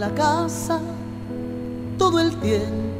La 0.00 0.14
casa 0.14 0.80
todo 1.98 2.18
el 2.20 2.34
tiempo 2.40 2.96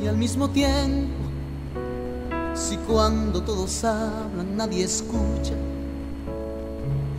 y 0.00 0.06
al 0.06 0.16
mismo 0.16 0.48
tiempo 0.48 1.24
si 2.54 2.76
cuando 2.76 3.42
todos 3.42 3.82
hablan 3.82 4.56
nadie 4.56 4.84
escucha 4.84 5.54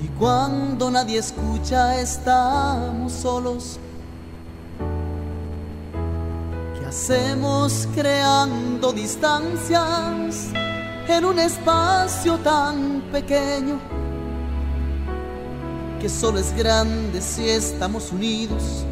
y 0.02 0.08
cuando 0.18 0.90
nadie 0.90 1.20
escucha 1.20 2.00
estamos 2.00 3.12
solos. 3.12 3.78
¿Qué 6.80 6.86
hacemos 6.86 7.90
creando 7.94 8.94
distancias 8.94 10.48
en 11.10 11.26
un 11.26 11.40
espacio 11.40 12.38
tan 12.38 13.02
pequeño 13.12 14.01
que 16.02 16.10
solo 16.10 16.40
es 16.40 16.56
grande 16.56 17.22
si 17.22 17.48
estamos 17.48 18.12
unidos. 18.12 18.84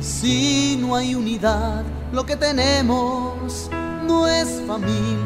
Y 0.00 0.02
si 0.02 0.78
no 0.80 0.96
hay 0.96 1.14
unidad, 1.14 1.84
lo 2.12 2.24
que 2.24 2.34
tenemos 2.34 3.68
no 4.06 4.26
es 4.26 4.62
familia. 4.66 5.18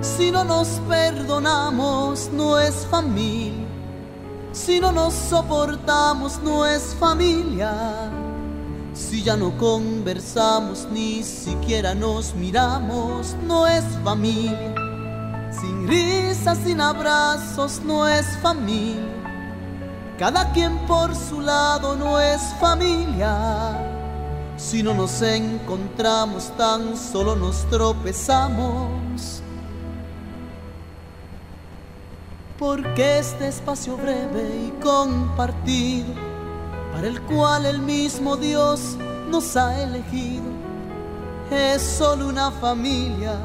Si 0.00 0.30
no 0.30 0.42
nos 0.44 0.68
perdonamos, 0.88 2.30
no 2.32 2.58
es 2.58 2.86
familia. 2.90 3.68
Si 4.52 4.80
no 4.80 4.90
nos 4.90 5.12
soportamos, 5.12 6.40
no 6.42 6.64
es 6.66 6.96
familia. 6.98 8.10
Si 8.94 9.22
ya 9.22 9.36
no 9.36 9.56
conversamos, 9.58 10.88
ni 10.90 11.22
siquiera 11.22 11.94
nos 11.94 12.34
miramos, 12.34 13.36
no 13.46 13.66
es 13.66 13.84
familia. 14.02 14.81
Sin 15.60 15.86
risas, 15.86 16.58
sin 16.64 16.80
abrazos, 16.80 17.82
no 17.84 18.08
es 18.08 18.26
familia. 18.38 19.22
Cada 20.18 20.50
quien 20.52 20.78
por 20.86 21.14
su 21.14 21.40
lado 21.40 21.94
no 21.96 22.18
es 22.20 22.40
familia. 22.60 23.76
Si 24.56 24.82
no 24.82 24.94
nos 24.94 25.20
encontramos, 25.22 26.52
tan 26.56 26.96
solo 26.96 27.36
nos 27.36 27.68
tropezamos. 27.68 29.42
Porque 32.58 33.18
este 33.18 33.48
espacio 33.48 33.96
breve 33.96 34.68
y 34.68 34.82
compartido, 34.82 36.14
para 36.92 37.08
el 37.08 37.20
cual 37.22 37.66
el 37.66 37.80
mismo 37.80 38.36
Dios 38.36 38.96
nos 39.28 39.56
ha 39.56 39.82
elegido, 39.82 40.44
es 41.50 41.82
solo 41.82 42.28
una 42.28 42.50
familia 42.52 43.36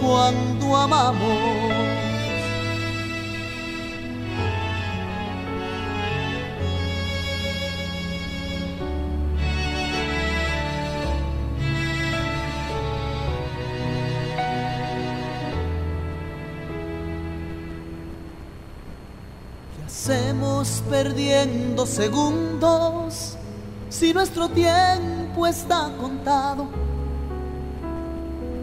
cuando 0.00 0.76
amamos. 0.76 1.20
¿Qué 19.76 19.84
hacemos 19.84 20.82
perdiendo 20.88 21.84
segundos 21.86 23.36
si 23.88 24.14
nuestro 24.14 24.48
tiempo 24.48 25.46
está 25.46 25.90
contado? 25.98 26.89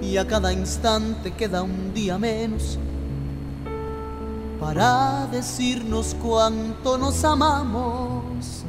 Y 0.02 0.18
a 0.18 0.28
cada 0.28 0.53
instante 0.53 1.31
queda 1.31 1.63
un 1.63 1.94
día 1.94 2.18
menos 2.18 2.78
para 4.59 5.28
decirnos 5.31 6.16
cuánto 6.22 6.97
nos 6.97 7.24
amamos. 7.24 8.63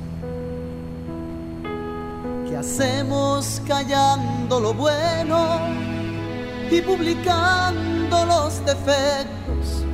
¿Qué 2.48 2.56
hacemos 2.56 3.60
callando 3.66 4.60
lo 4.60 4.74
bueno 4.74 5.60
y 6.70 6.80
publicando 6.82 8.24
los 8.26 8.64
defectos? 8.64 9.84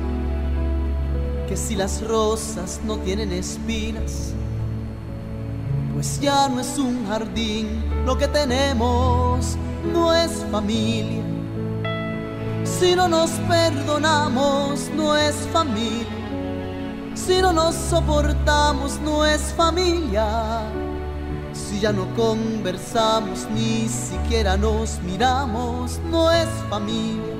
Que 1.47 1.55
si 1.55 1.75
las 1.75 2.05
rosas 2.05 2.81
no 2.83 2.97
tienen 2.97 3.31
espinas, 3.31 4.33
pues 5.93 6.19
ya 6.19 6.49
no 6.49 6.59
es 6.59 6.77
un 6.77 7.07
jardín 7.07 7.83
lo 8.05 8.17
que 8.17 8.27
tenemos, 8.27 9.55
no 9.93 10.13
es 10.13 10.45
familia 10.51 11.23
si 12.79 12.93
no 12.93 13.07
nos 13.07 13.29
perdonamos, 13.47 14.89
no 14.95 15.15
es 15.15 15.35
familia. 15.53 16.05
Si 17.13 17.41
no 17.41 17.53
nos 17.53 17.73
soportamos, 17.73 18.99
no 18.99 19.25
es 19.25 19.53
familia. 19.53 20.63
Si 21.53 21.79
ya 21.79 21.93
no 21.93 22.05
conversamos, 22.15 23.47
ni 23.49 23.87
siquiera 23.87 24.57
nos 24.57 24.99
miramos, 25.03 26.01
no 26.11 26.29
es 26.31 26.49
familia. 26.69 27.35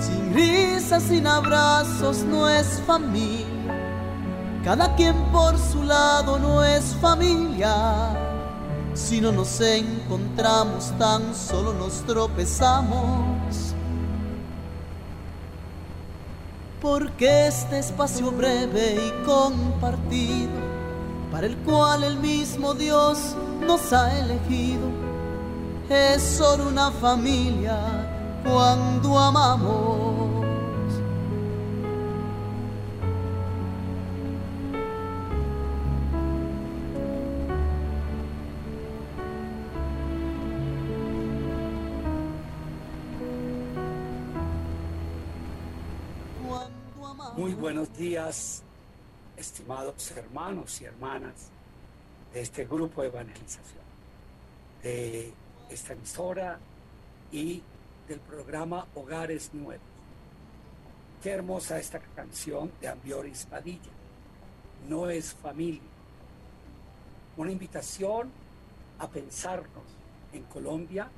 Sin 0.00 0.34
risas, 0.34 1.04
sin 1.04 1.26
abrazos, 1.26 2.24
no 2.24 2.48
es 2.48 2.82
familia. 2.84 3.46
Cada 4.64 4.94
quien 4.96 5.14
por 5.30 5.56
su 5.56 5.84
lado 5.84 6.38
no 6.38 6.64
es 6.64 6.96
familia. 7.00 8.27
Si 8.98 9.20
no 9.20 9.32
nos 9.32 9.60
encontramos, 9.60 10.92
tan 10.98 11.34
solo 11.34 11.72
nos 11.72 12.04
tropezamos. 12.04 13.28
porque 16.80 17.48
este 17.48 17.78
espacio 17.78 18.30
breve 18.30 18.96
y 19.08 19.24
compartido, 19.24 20.60
para 21.32 21.46
el 21.46 21.56
cual 21.58 22.04
el 22.04 22.18
mismo 22.18 22.74
Dios 22.74 23.34
nos 23.66 23.92
ha 23.92 24.16
elegido, 24.18 24.86
es 25.88 26.22
solo 26.22 26.68
una 26.68 26.90
familia 26.90 27.78
cuando 28.44 29.18
amamos. 29.18 30.07
Muy 47.38 47.54
buenos 47.54 47.96
días, 47.96 48.64
estimados 49.36 50.10
hermanos 50.10 50.80
y 50.80 50.86
hermanas 50.86 51.50
de 52.34 52.40
este 52.40 52.64
grupo 52.64 53.00
de 53.00 53.06
evangelización, 53.06 53.84
de 54.82 55.32
esta 55.70 55.92
emisora 55.92 56.58
y 57.30 57.62
del 58.08 58.18
programa 58.18 58.88
Hogares 58.96 59.54
Nuevos. 59.54 59.86
Qué 61.22 61.30
hermosa 61.30 61.78
esta 61.78 62.00
canción 62.00 62.72
de 62.80 62.88
Ambioris 62.88 63.46
Padilla. 63.46 63.92
No 64.88 65.08
es 65.08 65.32
familia. 65.32 65.80
Una 67.36 67.52
invitación 67.52 68.32
a 68.98 69.08
pensarnos 69.08 69.84
en 70.32 70.42
Colombia 70.42 71.08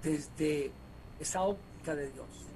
desde 0.00 0.70
esa 1.18 1.42
óptica 1.42 1.96
de 1.96 2.12
Dios 2.12 2.53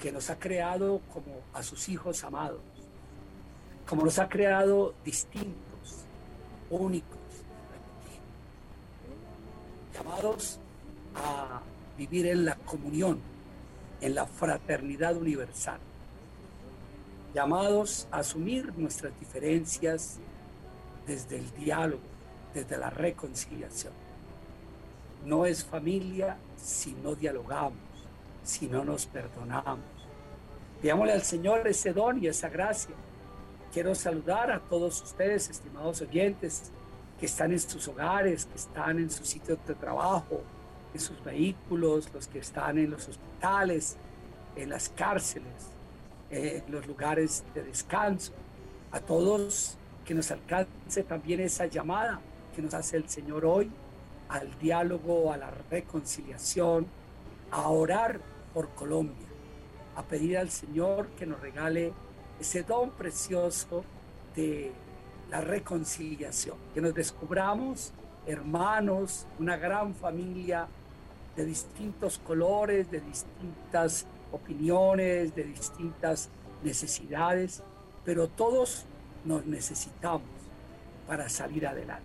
que 0.00 0.10
nos 0.10 0.30
ha 0.30 0.38
creado 0.38 1.00
como 1.12 1.40
a 1.52 1.62
sus 1.62 1.88
hijos 1.88 2.24
amados, 2.24 2.60
como 3.86 4.04
nos 4.04 4.18
ha 4.18 4.28
creado 4.28 4.94
distintos, 5.04 6.04
únicos, 6.70 7.18
llamados 9.94 10.58
a 11.14 11.60
vivir 11.98 12.26
en 12.26 12.46
la 12.46 12.56
comunión, 12.56 13.20
en 14.00 14.14
la 14.14 14.26
fraternidad 14.26 15.16
universal. 15.16 15.78
llamados 17.34 18.08
a 18.10 18.18
asumir 18.18 18.76
nuestras 18.76 19.12
diferencias 19.20 20.18
desde 21.06 21.38
el 21.38 21.50
diálogo, 21.52 22.02
desde 22.54 22.76
la 22.76 22.90
reconciliación. 22.90 23.92
No 25.24 25.46
es 25.46 25.64
familia 25.64 26.38
si 26.56 26.92
no 26.92 27.14
dialogamos, 27.14 27.89
si 28.44 28.66
no 28.66 28.84
nos 28.84 29.06
perdonamos. 29.06 29.78
Pidámosle 30.80 31.12
al 31.12 31.22
Señor 31.22 31.66
ese 31.66 31.92
don 31.92 32.22
y 32.22 32.26
esa 32.26 32.48
gracia. 32.48 32.94
Quiero 33.72 33.94
saludar 33.94 34.50
a 34.50 34.60
todos 34.60 35.02
ustedes, 35.02 35.48
estimados 35.48 36.00
oyentes, 36.00 36.70
que 37.18 37.26
están 37.26 37.52
en 37.52 37.60
sus 37.60 37.86
hogares, 37.86 38.46
que 38.46 38.56
están 38.56 38.98
en 38.98 39.10
sus 39.10 39.28
sitios 39.28 39.58
de 39.66 39.74
trabajo, 39.74 40.40
en 40.94 41.00
sus 41.00 41.22
vehículos, 41.22 42.10
los 42.12 42.26
que 42.26 42.38
están 42.38 42.78
en 42.78 42.90
los 42.90 43.08
hospitales, 43.08 43.96
en 44.56 44.70
las 44.70 44.88
cárceles, 44.88 45.52
en 46.30 46.64
los 46.68 46.86
lugares 46.86 47.44
de 47.54 47.62
descanso. 47.62 48.32
A 48.90 49.00
todos 49.00 49.76
que 50.04 50.14
nos 50.14 50.30
alcance 50.30 51.02
también 51.04 51.40
esa 51.40 51.66
llamada 51.66 52.20
que 52.56 52.62
nos 52.62 52.74
hace 52.74 52.96
el 52.96 53.08
Señor 53.08 53.44
hoy 53.44 53.70
al 54.28 54.58
diálogo, 54.58 55.32
a 55.32 55.36
la 55.36 55.50
reconciliación, 55.70 56.86
a 57.50 57.68
orar 57.68 58.20
por 58.52 58.68
Colombia, 58.70 59.26
a 59.96 60.02
pedir 60.02 60.38
al 60.38 60.50
Señor 60.50 61.08
que 61.18 61.26
nos 61.26 61.40
regale 61.40 61.92
ese 62.40 62.62
don 62.62 62.90
precioso 62.90 63.84
de 64.34 64.72
la 65.30 65.40
reconciliación, 65.40 66.56
que 66.74 66.80
nos 66.80 66.94
descubramos 66.94 67.92
hermanos, 68.26 69.26
una 69.38 69.56
gran 69.56 69.94
familia 69.94 70.66
de 71.36 71.44
distintos 71.44 72.18
colores, 72.18 72.90
de 72.90 73.00
distintas 73.00 74.06
opiniones, 74.32 75.34
de 75.34 75.44
distintas 75.44 76.28
necesidades, 76.62 77.62
pero 78.04 78.28
todos 78.28 78.84
nos 79.24 79.46
necesitamos 79.46 80.28
para 81.06 81.28
salir 81.28 81.66
adelante. 81.66 82.04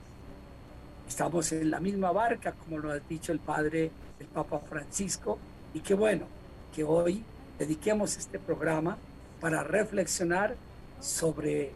Estamos 1.07 1.51
en 1.51 1.69
la 1.69 1.79
misma 1.79 2.11
barca, 2.11 2.53
como 2.53 2.79
lo 2.79 2.91
ha 2.91 2.99
dicho 2.99 3.31
el 3.31 3.39
Padre, 3.39 3.91
el 4.19 4.27
Papa 4.27 4.59
Francisco, 4.59 5.37
y 5.75 5.81
qué 5.81 5.93
bueno 5.93 6.25
que 6.73 6.85
hoy 6.85 7.21
dediquemos 7.59 8.15
este 8.15 8.39
programa 8.39 8.97
para 9.41 9.61
reflexionar 9.61 10.55
sobre 11.01 11.73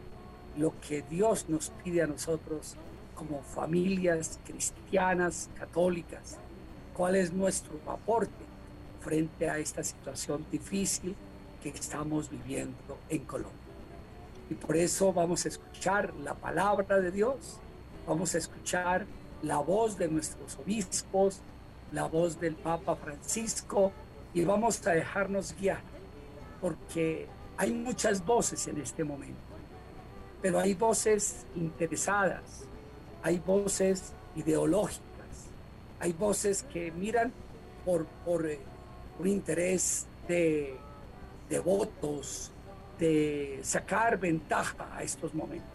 lo 0.56 0.72
que 0.80 1.02
Dios 1.02 1.50
nos 1.50 1.68
pide 1.84 2.02
a 2.02 2.06
nosotros 2.06 2.76
como 3.14 3.42
familias 3.42 4.40
cristianas, 4.46 5.50
católicas, 5.58 6.38
cuál 6.94 7.14
es 7.14 7.34
nuestro 7.34 7.78
aporte 7.86 8.32
frente 9.02 9.50
a 9.50 9.58
esta 9.58 9.84
situación 9.84 10.46
difícil 10.50 11.14
que 11.62 11.68
estamos 11.68 12.30
viviendo 12.30 12.96
en 13.10 13.22
Colombia. 13.26 13.52
Y 14.48 14.54
por 14.54 14.78
eso 14.78 15.12
vamos 15.12 15.44
a 15.44 15.48
escuchar 15.48 16.14
la 16.24 16.32
palabra 16.32 16.98
de 17.00 17.10
Dios, 17.10 17.58
vamos 18.06 18.34
a 18.34 18.38
escuchar 18.38 19.04
la 19.42 19.58
voz 19.58 19.98
de 19.98 20.08
nuestros 20.08 20.56
obispos, 20.56 21.42
la 21.92 22.06
voz 22.06 22.38
del 22.38 22.54
Papa 22.54 22.96
Francisco 22.96 23.92
y 24.32 24.44
vamos 24.44 24.86
a 24.86 24.92
dejarnos 24.92 25.54
guiar, 25.58 25.80
porque 26.60 27.26
hay 27.56 27.72
muchas 27.72 28.24
voces 28.24 28.66
en 28.68 28.80
este 28.80 29.04
momento, 29.04 29.40
pero 30.40 30.60
hay 30.60 30.74
voces 30.74 31.46
interesadas, 31.56 32.64
hay 33.22 33.38
voces 33.38 34.12
ideológicas, 34.36 35.00
hay 35.98 36.12
voces 36.12 36.62
que 36.72 36.92
miran 36.92 37.32
por, 37.84 38.06
por 38.24 38.46
eh, 38.46 38.60
un 39.18 39.26
interés 39.26 40.06
de, 40.28 40.76
de 41.48 41.58
votos, 41.58 42.50
de 42.98 43.60
sacar 43.62 44.18
ventaja 44.18 44.88
a 44.94 45.02
estos 45.02 45.34
momentos. 45.34 45.68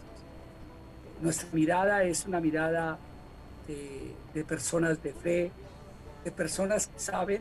Nuestra 1.20 1.48
mirada 1.52 2.04
es 2.04 2.26
una 2.26 2.40
mirada 2.40 2.98
de, 3.66 4.14
de, 4.34 4.44
personas 4.44 5.02
de 5.02 5.12
fe, 5.12 5.52
de 6.26 6.32
personas 6.32 6.90
saben 6.96 7.40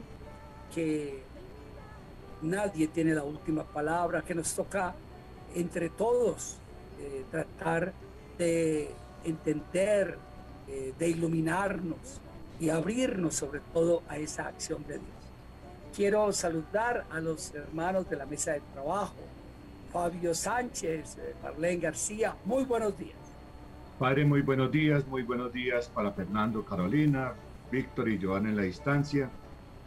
que 0.72 1.24
nadie 2.44 2.88
tiene 2.88 3.16
la 3.16 3.24
última 3.24 3.64
palabra, 3.64 4.22
que 4.22 4.36
nos 4.36 4.54
toca 4.54 4.94
entre 5.56 5.90
todos 5.90 6.58
eh, 7.00 7.26
tratar 7.32 7.94
de 8.38 8.92
entender, 9.24 10.20
eh, 10.68 10.94
de 11.00 11.10
iluminarnos 11.10 12.22
y 12.60 12.70
abrirnos 12.70 13.34
sobre 13.34 13.60
todo 13.74 14.04
a 14.08 14.20
esa 14.20 14.50
acción 14.50 14.84
de 14.84 15.00
Dios. 15.00 15.24
Quiero 15.96 16.32
saludar 16.32 17.06
a 17.10 17.20
los 17.20 17.56
hermanos 17.56 18.08
de 18.08 18.18
la 18.18 18.28
mesa 18.28 18.52
de 18.52 18.62
trabajo, 18.72 19.16
Fabio 19.92 20.36
Sánchez, 20.36 21.18
eh, 21.18 21.34
Marlene 21.42 21.82
García, 21.82 22.36
muy 22.46 22.66
buenos 22.66 22.96
días. 23.00 23.18
Padre, 23.98 24.26
muy 24.26 24.44
buenos 24.44 24.72
días, 24.72 25.08
muy 25.08 25.24
buenos 25.24 25.52
días 25.52 25.88
para 25.88 26.12
Fernando, 26.12 26.64
Carolina, 26.64 27.34
Víctor 27.72 28.10
y 28.10 28.22
Joan 28.22 28.48
en 28.48 28.56
la 28.56 28.64
distancia, 28.64 29.30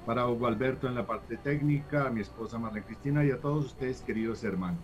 para 0.06 0.26
Hugo 0.26 0.46
Alberto 0.46 0.88
en 0.88 0.94
la 0.94 1.06
parte 1.06 1.36
técnica, 1.36 2.06
a 2.06 2.10
mi 2.10 2.20
esposa 2.20 2.58
Marlene 2.58 2.86
Cristina 2.86 3.24
y 3.24 3.30
a 3.30 3.40
todos 3.40 3.66
ustedes, 3.66 4.00
queridos 4.00 4.42
hermanos. 4.44 4.80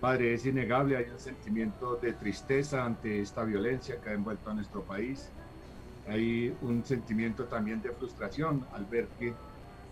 Padre, 0.00 0.34
es 0.34 0.44
innegable, 0.46 0.96
hay 0.96 1.06
un 1.10 1.18
sentimiento 1.18 1.96
de 1.96 2.12
tristeza 2.12 2.84
ante 2.84 3.20
esta 3.20 3.42
violencia 3.42 4.00
que 4.00 4.10
ha 4.10 4.12
envuelto 4.12 4.50
a 4.50 4.54
nuestro 4.54 4.82
país. 4.82 5.30
Hay 6.06 6.54
un 6.60 6.84
sentimiento 6.84 7.44
también 7.44 7.80
de 7.80 7.90
frustración 7.90 8.66
al 8.72 8.84
ver 8.84 9.08
que 9.18 9.34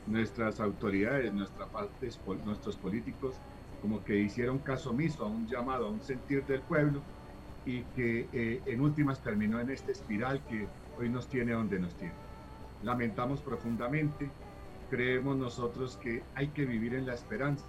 nuestras 0.06 0.60
autoridades, 0.60 1.32
nuestra 1.32 1.66
parte, 1.66 2.10
nuestros 2.44 2.76
políticos, 2.76 3.34
como 3.80 4.04
que 4.04 4.18
hicieron 4.18 4.58
caso 4.58 4.90
omiso 4.90 5.24
a 5.24 5.28
un 5.28 5.46
llamado, 5.48 5.86
a 5.86 5.90
un 5.90 6.02
sentir 6.02 6.44
del 6.44 6.60
pueblo 6.60 7.00
y 7.64 7.82
que 7.96 8.28
eh, 8.32 8.62
en 8.66 8.80
últimas 8.80 9.20
terminó 9.20 9.60
en 9.60 9.70
esta 9.70 9.92
espiral 9.92 10.40
que 10.48 10.68
hoy 10.98 11.08
nos 11.08 11.28
tiene 11.28 11.52
donde 11.52 11.78
nos 11.78 11.94
tiene. 11.94 12.14
Lamentamos 12.82 13.40
profundamente, 13.40 14.30
creemos 14.90 15.36
nosotros 15.36 15.98
que 16.02 16.22
hay 16.34 16.48
que 16.48 16.64
vivir 16.64 16.94
en 16.94 17.06
la 17.06 17.14
esperanza, 17.14 17.64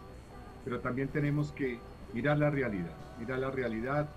pero 0.65 0.79
también 0.79 1.09
tenemos 1.09 1.51
que 1.51 1.79
mirar 2.13 2.37
la 2.37 2.49
realidad, 2.49 2.95
mirar 3.19 3.39
la 3.39 3.51
realidad. 3.51 4.09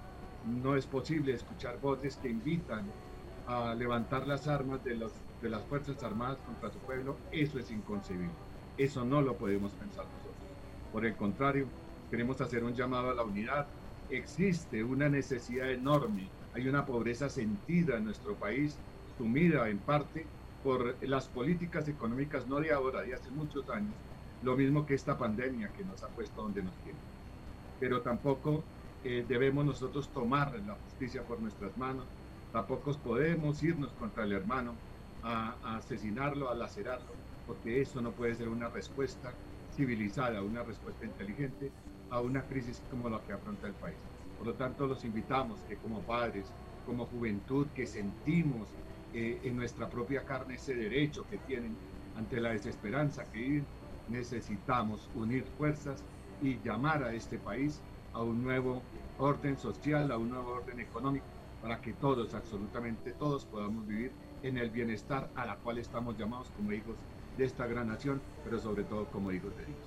No 0.62 0.76
es 0.76 0.86
posible 0.86 1.32
escuchar 1.32 1.80
voces 1.80 2.16
que 2.16 2.28
invitan 2.28 2.84
a 3.46 3.74
levantar 3.74 4.26
las 4.26 4.48
armas 4.48 4.82
de 4.84 4.94
los 4.94 5.12
de 5.42 5.50
las 5.50 5.62
Fuerzas 5.64 6.02
Armadas 6.02 6.38
contra 6.46 6.70
su 6.70 6.78
pueblo, 6.78 7.16
eso 7.30 7.58
es 7.58 7.70
inconcebible. 7.70 8.30
Eso 8.78 9.04
no 9.04 9.20
lo 9.22 9.36
podemos 9.36 9.72
pensar 9.72 10.04
nosotros. 10.04 10.34
Por 10.92 11.06
el 11.06 11.14
contrario, 11.14 11.66
queremos 12.10 12.40
hacer 12.40 12.64
un 12.64 12.74
llamado 12.74 13.10
a 13.10 13.14
la 13.14 13.22
unidad. 13.22 13.66
Existe 14.10 14.84
una 14.84 15.08
necesidad 15.08 15.70
enorme, 15.70 16.28
hay 16.54 16.68
una 16.68 16.86
pobreza 16.86 17.28
sentida 17.28 17.96
en 17.96 18.04
nuestro 18.04 18.34
país, 18.34 18.76
sumida 19.16 19.68
en 19.68 19.78
parte 19.78 20.26
por 20.62 20.96
las 21.02 21.28
políticas 21.28 21.88
económicas 21.88 22.46
no 22.46 22.60
de 22.60 22.72
ahora, 22.72 23.02
de 23.02 23.14
hace 23.14 23.30
muchos 23.30 23.68
años, 23.70 23.94
lo 24.42 24.56
mismo 24.56 24.84
que 24.84 24.94
esta 24.94 25.16
pandemia 25.16 25.68
que 25.68 25.84
nos 25.84 26.02
ha 26.02 26.08
puesto 26.08 26.42
donde 26.42 26.62
nos 26.62 26.74
tiene. 26.78 26.98
Pero 27.78 28.00
tampoco 28.00 28.64
eh, 29.04 29.24
debemos 29.28 29.64
nosotros 29.64 30.08
tomar 30.08 30.52
la 30.66 30.74
justicia 30.74 31.22
por 31.22 31.40
nuestras 31.40 31.76
manos, 31.78 32.04
tampoco 32.52 32.92
podemos 32.94 33.62
irnos 33.62 33.92
contra 33.92 34.24
el 34.24 34.32
hermano, 34.32 34.74
a, 35.22 35.76
asesinarlo, 35.76 36.50
a 36.50 36.54
lacerarlo, 36.54 37.06
porque 37.46 37.80
eso 37.80 38.00
no 38.00 38.12
puede 38.12 38.34
ser 38.34 38.48
una 38.48 38.68
respuesta 38.68 39.32
civilizada, 39.74 40.42
una 40.42 40.62
respuesta 40.62 41.04
inteligente 41.04 41.70
a 42.10 42.20
una 42.20 42.42
crisis 42.42 42.80
como 42.90 43.08
la 43.08 43.20
que 43.20 43.32
afronta 43.32 43.66
el 43.66 43.74
país. 43.74 43.96
Por 44.38 44.46
lo 44.46 44.54
tanto, 44.54 44.86
los 44.86 45.04
invitamos 45.04 45.60
que 45.68 45.76
como 45.76 46.00
padres, 46.00 46.46
como 46.86 47.06
juventud, 47.06 47.66
que 47.74 47.86
sentimos 47.86 48.68
eh, 49.14 49.40
en 49.44 49.56
nuestra 49.56 49.88
propia 49.88 50.24
carne 50.24 50.54
ese 50.54 50.74
derecho 50.74 51.24
que 51.30 51.38
tienen 51.38 51.76
ante 52.16 52.40
la 52.40 52.50
desesperanza 52.50 53.24
que 53.26 53.38
viven, 53.38 53.66
necesitamos 54.08 55.08
unir 55.14 55.44
fuerzas 55.58 56.02
y 56.42 56.58
llamar 56.64 57.02
a 57.02 57.12
este 57.14 57.38
país 57.38 57.80
a 58.12 58.22
un 58.22 58.42
nuevo 58.42 58.82
orden 59.18 59.58
social, 59.58 60.10
a 60.10 60.16
un 60.16 60.30
nuevo 60.30 60.52
orden 60.52 60.80
económico, 60.80 61.26
para 61.62 61.80
que 61.80 61.92
todos, 61.94 62.34
absolutamente 62.34 63.12
todos, 63.12 63.44
podamos 63.44 63.86
vivir 63.86 64.12
en 64.42 64.58
el 64.58 64.70
bienestar 64.70 65.28
a 65.34 65.46
la 65.46 65.56
cual 65.56 65.78
estamos 65.78 66.16
llamados 66.16 66.48
como 66.56 66.72
hijos 66.72 66.96
de 67.36 67.44
esta 67.44 67.66
gran 67.66 67.88
nación, 67.88 68.20
pero 68.44 68.58
sobre 68.58 68.84
todo 68.84 69.06
como 69.06 69.32
hijos 69.32 69.56
de 69.56 69.64
Dios. 69.64 69.78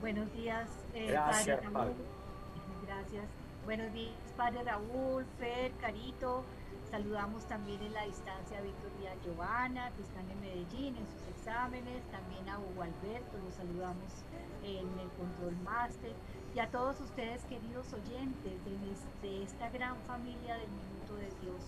Buenos 0.00 0.32
días, 0.34 0.68
eh, 0.94 1.06
Gracias, 1.08 1.60
Padre 1.72 1.94
Gracias. 2.86 3.24
Buenos 3.64 3.92
días, 3.92 4.14
Padre 4.36 4.62
Raúl, 4.62 5.24
Fer, 5.38 5.72
Carito. 5.80 6.44
Saludamos 6.90 7.44
también 7.44 7.82
en 7.82 7.92
la 7.92 8.04
distancia 8.04 8.58
a 8.58 8.62
Víctor 8.62 8.90
y 9.02 9.06
a 9.06 9.14
Giovanna, 9.22 9.90
que 9.90 10.02
están 10.02 10.24
en 10.30 10.40
Medellín 10.40 10.96
en 10.96 11.06
sus 11.06 11.28
exámenes, 11.36 12.02
también 12.10 12.48
a 12.48 12.58
Hugo 12.58 12.82
Alberto, 12.82 13.36
los 13.44 13.54
saludamos 13.54 14.24
en 14.64 14.88
el 14.98 15.08
Control 15.18 15.54
Master, 15.64 16.12
y 16.54 16.58
a 16.60 16.70
todos 16.70 16.98
ustedes, 17.00 17.44
queridos 17.44 17.92
oyentes 17.92 18.64
de, 18.64 19.28
de 19.28 19.42
esta 19.42 19.68
gran 19.68 19.96
familia 20.06 20.56
del 20.56 20.70
Minuto 20.70 21.14
de 21.16 21.28
Dios. 21.42 21.60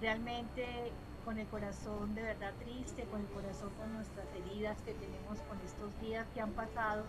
Realmente 0.00 0.90
con 1.26 1.38
el 1.38 1.46
corazón 1.48 2.14
de 2.14 2.22
verdad 2.22 2.52
triste, 2.58 3.04
con 3.04 3.20
el 3.20 3.28
corazón 3.28 3.70
con 3.78 3.92
nuestras 3.92 4.26
heridas 4.34 4.80
que 4.82 4.94
tenemos 4.94 5.38
con 5.42 5.60
estos 5.60 6.00
días 6.00 6.26
que 6.34 6.40
han 6.40 6.52
pasado, 6.52 7.04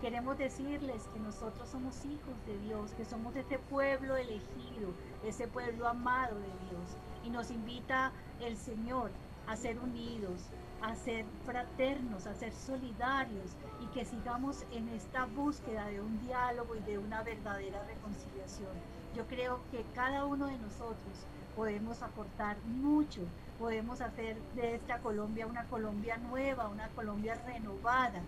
Queremos 0.00 0.36
decirles 0.36 1.08
que 1.14 1.20
nosotros 1.20 1.68
somos 1.70 2.04
hijos 2.04 2.34
de 2.46 2.58
Dios, 2.58 2.90
que 2.92 3.06
somos 3.06 3.34
este 3.34 3.58
pueblo 3.58 4.16
elegido, 4.16 4.92
ese 5.24 5.48
pueblo 5.48 5.88
amado 5.88 6.36
de 6.36 6.68
Dios. 6.68 6.96
Y 7.24 7.30
nos 7.30 7.50
invita 7.50 8.12
el 8.40 8.58
Señor 8.58 9.10
a 9.46 9.56
ser 9.56 9.78
unidos, 9.78 10.50
a 10.82 10.94
ser 10.94 11.24
fraternos, 11.46 12.26
a 12.26 12.34
ser 12.34 12.52
solidarios 12.52 13.52
y 13.82 13.86
que 13.86 14.04
sigamos 14.04 14.64
en 14.70 14.88
esta 14.90 15.24
búsqueda 15.24 15.86
de 15.86 16.00
un 16.00 16.20
diálogo 16.26 16.76
y 16.76 16.80
de 16.80 16.98
una 16.98 17.22
verdadera 17.22 17.82
reconciliación. 17.84 18.72
Yo 19.16 19.26
creo 19.26 19.60
que 19.70 19.82
cada 19.94 20.26
uno 20.26 20.46
de 20.46 20.58
nosotros 20.58 21.24
podemos 21.56 22.02
aportar 22.02 22.58
mucho, 22.66 23.22
podemos 23.58 24.02
hacer 24.02 24.36
de 24.54 24.74
esta 24.74 24.98
Colombia 24.98 25.46
una 25.46 25.64
Colombia 25.64 26.18
nueva, 26.18 26.68
una 26.68 26.88
Colombia 26.88 27.34
renovada, 27.46 28.20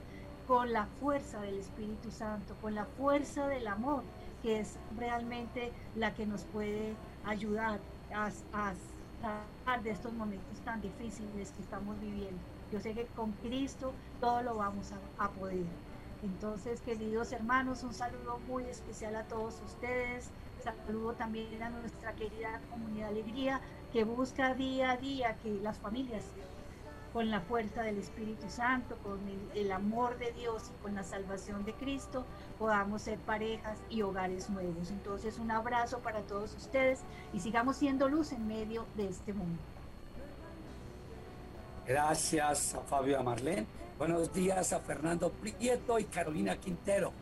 con 0.49 0.73
la 0.73 0.87
fuerza 0.99 1.43
del 1.43 1.59
Espíritu 1.59 2.11
Santo, 2.11 2.57
con 2.63 2.75
la 2.75 2.87
fuerza 2.87 3.47
del 3.49 3.67
amor, 3.67 4.03
que 4.43 4.61
es 4.61 4.77
realmente 4.97 5.71
la 5.95 6.15
que 6.15 6.25
nos 6.25 6.45
puede 6.45 6.95
ayudar 7.27 7.79
a, 8.15 8.31
salir 8.31 9.83
de 9.85 9.91
estos 9.91 10.13
momentos 10.15 10.59
tan 10.65 10.81
difíciles 10.81 11.53
que 11.53 11.63
estamos 11.63 12.01
viviendo. 12.01 12.39
Yo 12.73 12.81
sé 12.81 12.95
que 12.95 13.05
con 13.15 13.33
Cristo 13.33 13.93
todo 14.21 14.43
lo 14.43 14.57
vamos 14.57 14.91
a, 14.93 15.25
a 15.25 15.29
poder. 15.29 15.67
Entonces, 16.23 16.81
queridos 16.81 17.31
hermanos, 17.33 17.83
un 17.83 17.93
saludo 17.93 18.41
muy 18.49 18.65
especial 18.65 19.17
a 19.17 19.25
todos 19.25 19.61
ustedes. 19.67 20.31
Saludo 20.65 21.13
también 21.13 21.63
a 21.63 21.69
nuestra 21.69 22.15
querida 22.15 22.61
comunidad 22.71 23.11
Alegría 23.11 23.61
que 23.93 24.05
busca 24.05 24.55
día 24.55 24.93
a 24.93 24.97
día 24.97 25.37
que 25.43 25.61
las 25.63 25.77
familias 25.79 26.25
con 27.19 27.33
la 27.33 27.41
fuerza 27.41 27.83
del 27.83 27.99
Espíritu 27.99 28.49
Santo, 28.49 28.97
con 29.03 29.19
el, 29.57 29.73
amor 29.73 30.17
de 30.19 30.31
Dios 30.35 30.71
y 30.73 30.83
con 30.85 30.95
la 30.95 31.03
salvación 31.03 31.65
de 31.65 31.73
Cristo, 31.73 32.25
podamos 32.61 33.03
ser 33.03 33.19
parejas 33.19 33.77
y 33.91 34.03
hogares 34.03 34.49
nuevos. 34.51 34.93
Entonces, 34.93 35.37
un 35.41 35.51
abrazo 35.51 35.99
para 35.99 36.21
todos 36.21 36.55
ustedes 36.55 37.01
y 37.33 37.41
sigamos 37.41 37.77
siendo 37.77 38.09
luz 38.09 38.31
en 38.31 38.47
medio 38.47 38.87
de 38.97 39.09
este 39.09 39.33
mundo. 39.33 39.61
Gracias 41.89 42.77
a 42.77 42.83
Fabio 42.83 43.21
Marlene. 43.25 43.67
Buenos 43.99 44.33
días 44.33 44.73
a 44.73 44.79
Fernando 44.79 45.33
Prieto 45.33 45.99
y 45.99 46.05
Carolina 46.05 46.57
Quintero. 46.57 47.13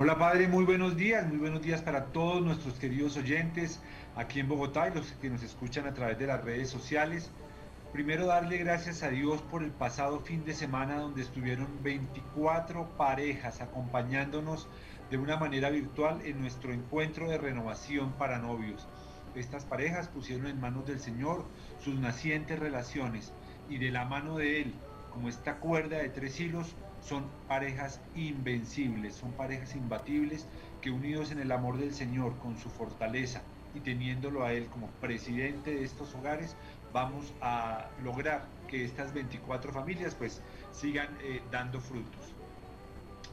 Hola 0.00 0.18
Padre, 0.18 0.48
muy 0.48 0.64
buenos 0.64 0.96
días, 0.96 1.28
muy 1.28 1.36
buenos 1.36 1.62
días 1.62 1.80
para 1.80 2.06
todos 2.06 2.42
nuestros 2.42 2.74
queridos 2.74 3.16
oyentes 3.16 3.78
aquí 4.16 4.40
en 4.40 4.48
Bogotá 4.48 4.88
y 4.88 4.94
los 4.94 5.12
que 5.12 5.30
nos 5.30 5.44
escuchan 5.44 5.86
a 5.86 5.94
través 5.94 6.18
de 6.18 6.26
las 6.26 6.42
redes 6.42 6.70
sociales. 6.70 7.30
Primero 7.92 8.24
darle 8.24 8.56
gracias 8.56 9.02
a 9.02 9.10
Dios 9.10 9.42
por 9.42 9.62
el 9.62 9.70
pasado 9.70 10.20
fin 10.20 10.46
de 10.46 10.54
semana 10.54 10.96
donde 10.96 11.20
estuvieron 11.20 11.68
24 11.82 12.88
parejas 12.96 13.60
acompañándonos 13.60 14.66
de 15.10 15.18
una 15.18 15.36
manera 15.36 15.68
virtual 15.68 16.22
en 16.24 16.40
nuestro 16.40 16.72
encuentro 16.72 17.28
de 17.28 17.36
renovación 17.36 18.12
para 18.12 18.38
novios. 18.38 18.88
Estas 19.34 19.66
parejas 19.66 20.08
pusieron 20.08 20.46
en 20.46 20.58
manos 20.58 20.86
del 20.86 21.00
Señor 21.00 21.44
sus 21.84 21.94
nacientes 21.96 22.58
relaciones 22.58 23.30
y 23.68 23.76
de 23.76 23.90
la 23.90 24.06
mano 24.06 24.38
de 24.38 24.62
Él, 24.62 24.74
como 25.10 25.28
esta 25.28 25.56
cuerda 25.56 25.98
de 25.98 26.08
tres 26.08 26.40
hilos, 26.40 26.74
son 27.02 27.26
parejas 27.46 28.00
invencibles, 28.16 29.16
son 29.16 29.32
parejas 29.32 29.76
imbatibles 29.76 30.46
que 30.80 30.90
unidos 30.90 31.30
en 31.30 31.40
el 31.40 31.52
amor 31.52 31.76
del 31.76 31.92
Señor, 31.92 32.38
con 32.38 32.56
su 32.56 32.70
fortaleza 32.70 33.42
y 33.74 33.80
teniéndolo 33.80 34.44
a 34.44 34.52
Él 34.54 34.66
como 34.66 34.86
presidente 35.00 35.74
de 35.74 35.84
estos 35.84 36.14
hogares, 36.14 36.56
vamos 36.92 37.32
a 37.40 37.86
lograr 38.02 38.46
que 38.68 38.84
estas 38.84 39.12
24 39.12 39.72
familias 39.72 40.14
pues 40.14 40.40
sigan 40.72 41.08
eh, 41.22 41.42
dando 41.50 41.80
frutos. 41.80 42.32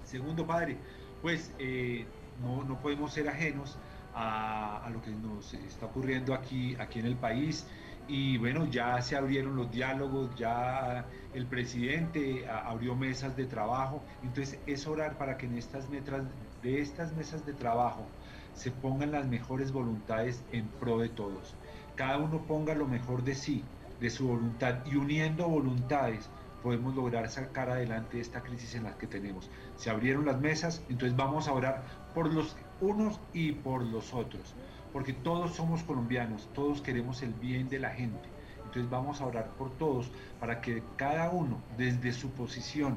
Segundo, 0.03 0.45
Padre, 0.45 0.77
pues 1.21 1.53
eh, 1.59 2.05
no, 2.41 2.63
no, 2.63 2.79
podemos 2.79 3.13
ser 3.13 3.29
ajenos 3.29 3.77
a, 4.13 4.85
a, 4.85 4.89
lo 4.89 5.01
que 5.01 5.11
nos 5.11 5.53
está 5.53 5.85
ocurriendo 5.85 6.33
aquí, 6.33 6.75
aquí 6.79 6.99
en 6.99 7.05
el 7.05 7.15
país. 7.15 7.67
Y 8.07 8.37
bueno, 8.39 8.65
ya 8.65 8.99
se 9.03 9.15
abrieron 9.15 9.55
los 9.55 9.71
diálogos, 9.71 10.35
ya 10.35 11.05
el 11.35 11.45
presidente 11.45 12.47
abrió 12.49 12.95
mesas 12.95 13.37
de 13.37 13.45
trabajo. 13.45 14.01
Entonces 14.23 14.59
es 14.65 14.87
orar 14.87 15.15
para 15.17 15.37
que 15.37 15.45
en 15.45 15.57
estas 15.57 15.87
de 15.91 16.81
estas 16.81 17.13
mesas 17.15 17.45
de 17.45 17.53
trabajo 17.53 18.07
se 18.55 18.71
pongan 18.71 19.11
las 19.11 19.27
mejores 19.27 19.71
voluntades 19.71 20.43
en 20.51 20.67
pro 20.67 20.97
de 20.97 21.09
todos 21.09 21.55
cada 21.99 22.17
uno 22.17 22.41
ponga 22.43 22.73
lo 22.75 22.87
mejor 22.87 23.25
de 23.25 23.35
sí, 23.35 23.61
de 23.99 24.09
su 24.09 24.29
voluntad 24.29 24.85
y 24.85 24.95
uniendo 24.95 25.49
voluntades 25.49 26.29
podemos 26.63 26.95
lograr 26.95 27.29
sacar 27.29 27.69
adelante 27.69 28.21
esta 28.21 28.41
crisis 28.41 28.73
en 28.75 28.85
la 28.85 28.97
que 28.97 29.05
tenemos. 29.05 29.49
Se 29.75 29.89
abrieron 29.89 30.25
las 30.25 30.39
mesas, 30.39 30.81
entonces 30.87 31.17
vamos 31.17 31.49
a 31.49 31.51
orar 31.51 31.83
por 32.15 32.33
los 32.33 32.55
unos 32.79 33.19
y 33.33 33.51
por 33.51 33.83
los 33.83 34.13
otros, 34.13 34.55
porque 34.93 35.11
todos 35.11 35.55
somos 35.55 35.83
colombianos, 35.83 36.47
todos 36.53 36.79
queremos 36.79 37.21
el 37.21 37.33
bien 37.33 37.67
de 37.67 37.79
la 37.79 37.89
gente. 37.89 38.29
Entonces 38.59 38.89
vamos 38.89 39.19
a 39.19 39.25
orar 39.25 39.49
por 39.57 39.69
todos 39.71 40.09
para 40.39 40.61
que 40.61 40.81
cada 40.95 41.29
uno 41.31 41.57
desde 41.77 42.13
su 42.13 42.31
posición, 42.31 42.95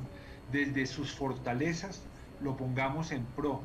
desde 0.53 0.87
sus 0.87 1.13
fortalezas, 1.13 2.05
lo 2.41 2.57
pongamos 2.57 3.11
en 3.11 3.25
pro 3.25 3.63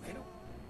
Bueno, 0.00 0.20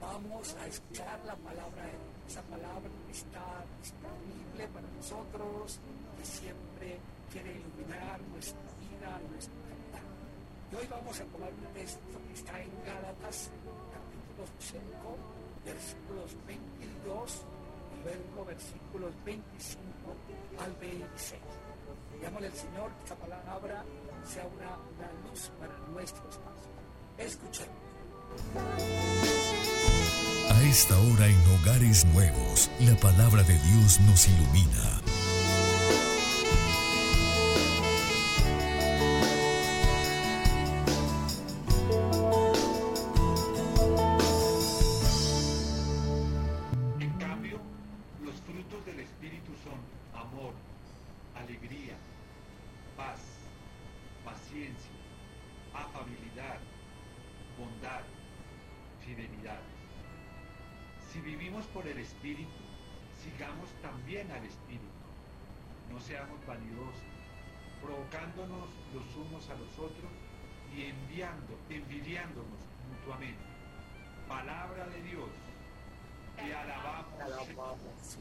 vamos 0.01 0.57
a 0.57 0.67
escuchar 0.67 1.21
la 1.25 1.37
palabra 1.37 1.85
de 1.85 2.27
Esa 2.27 2.43
palabra 2.43 2.91
está 3.09 3.63
disponible 3.81 4.67
para 4.75 4.89
nosotros, 4.91 5.79
que 6.19 6.25
siempre 6.25 6.99
quiere 7.31 7.53
iluminar 7.53 8.21
nuestra 8.35 8.59
vida, 8.83 9.21
nuestra 9.31 9.55
vida. 9.55 10.01
Y 10.73 10.75
hoy 10.75 10.87
vamos 10.91 11.21
a 11.21 11.25
tomar 11.27 11.53
un 11.55 11.75
texto 11.75 12.19
que 12.27 12.35
está 12.35 12.61
en 12.61 12.71
Gálatas, 12.85 13.51
capítulo 13.95 14.43
5, 14.59 14.83
versículos 15.65 16.35
22 16.45 17.45
y 17.95 18.03
luego 18.03 18.45
versículos 18.47 19.13
25 19.25 19.79
al 20.59 20.73
26. 20.75 21.41
Digámosle 22.19 22.47
al 22.49 22.53
Señor 22.53 22.91
que 22.99 23.03
esta 23.05 23.15
palabra 23.15 23.85
sea 24.27 24.45
una, 24.45 24.75
una 24.75 25.31
luz 25.31 25.53
para 25.61 25.79
nuestros 25.95 26.37
pasos. 26.39 26.86
Escuchemos. 27.19 27.75
A 30.51 30.63
esta 30.63 30.99
hora 30.99 31.27
en 31.27 31.37
Hogares 31.53 32.05
Nuevos, 32.07 32.71
la 32.81 32.97
palabra 32.97 33.43
de 33.43 33.59
Dios 33.59 34.01
nos 34.01 34.29
ilumina. 34.29 34.96
Espíritu, 62.07 62.63
sigamos 63.23 63.69
también 63.83 64.31
al 64.31 64.45
Espíritu. 64.45 64.85
No 65.91 66.01
seamos 66.01 66.39
vanidosos, 66.47 67.03
provocándonos 67.83 68.69
los 68.95 69.27
unos 69.27 69.49
a 69.51 69.55
los 69.55 69.73
otros 69.79 70.13
y 70.75 70.85
enviando, 70.85 71.59
envidiándonos 71.69 72.61
mutuamente. 72.91 73.45
Palabra 74.29 74.87
de 74.87 75.03
Dios. 75.03 75.31
Te 76.37 76.55
alabamos. 76.55 77.21
Alabamos. 77.21 78.19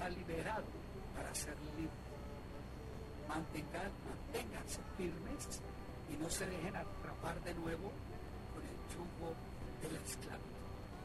Ha 0.00 0.08
liberado 0.08 0.64
para 1.14 1.34
ser 1.34 1.54
libres. 1.76 1.90
Mantengan, 3.28 3.90
manténganse 4.08 4.80
firmes 4.96 5.60
y 6.12 6.16
no 6.22 6.28
se 6.28 6.46
dejen 6.46 6.74
atrapar 6.76 7.40
de 7.44 7.54
nuevo 7.54 7.90
con 8.52 8.62
el 8.62 8.76
yugo 8.94 9.34
de 9.82 9.92
la 9.92 10.04
esclavitud. 10.04 10.46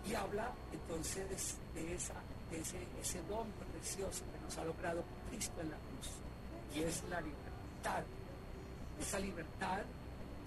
Y 0.07 0.13
habla 0.15 0.51
entonces 0.71 1.57
de, 1.75 1.93
esa, 1.95 2.13
de 2.51 2.59
ese, 2.61 2.77
ese 3.01 3.21
don 3.23 3.47
precioso 3.73 4.23
que 4.33 4.39
nos 4.43 4.57
ha 4.57 4.65
logrado 4.65 5.03
Cristo 5.29 5.61
en 5.61 5.69
la 5.71 5.77
cruz, 5.77 6.09
y 6.75 6.79
es 6.83 7.03
la 7.09 7.21
libertad. 7.21 8.03
Esa 8.99 9.19
libertad 9.19 9.81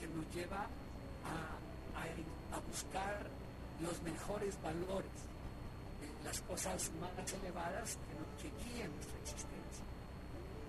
que 0.01 0.07
nos 0.09 0.25
lleva 0.35 0.63
a, 0.63 1.59
a- 2.01 2.61
buscar 2.69 3.27
los 3.81 4.01
mejores 4.03 4.61
valores, 4.63 5.11
las 6.29 6.41
cosas 6.43 6.91
más 7.01 7.33
elevadas 7.33 7.97
que, 7.97 8.13
nos, 8.21 8.29
que 8.37 8.49
guíen 8.61 8.93
nuestra 8.93 9.19
existencia. 9.19 9.85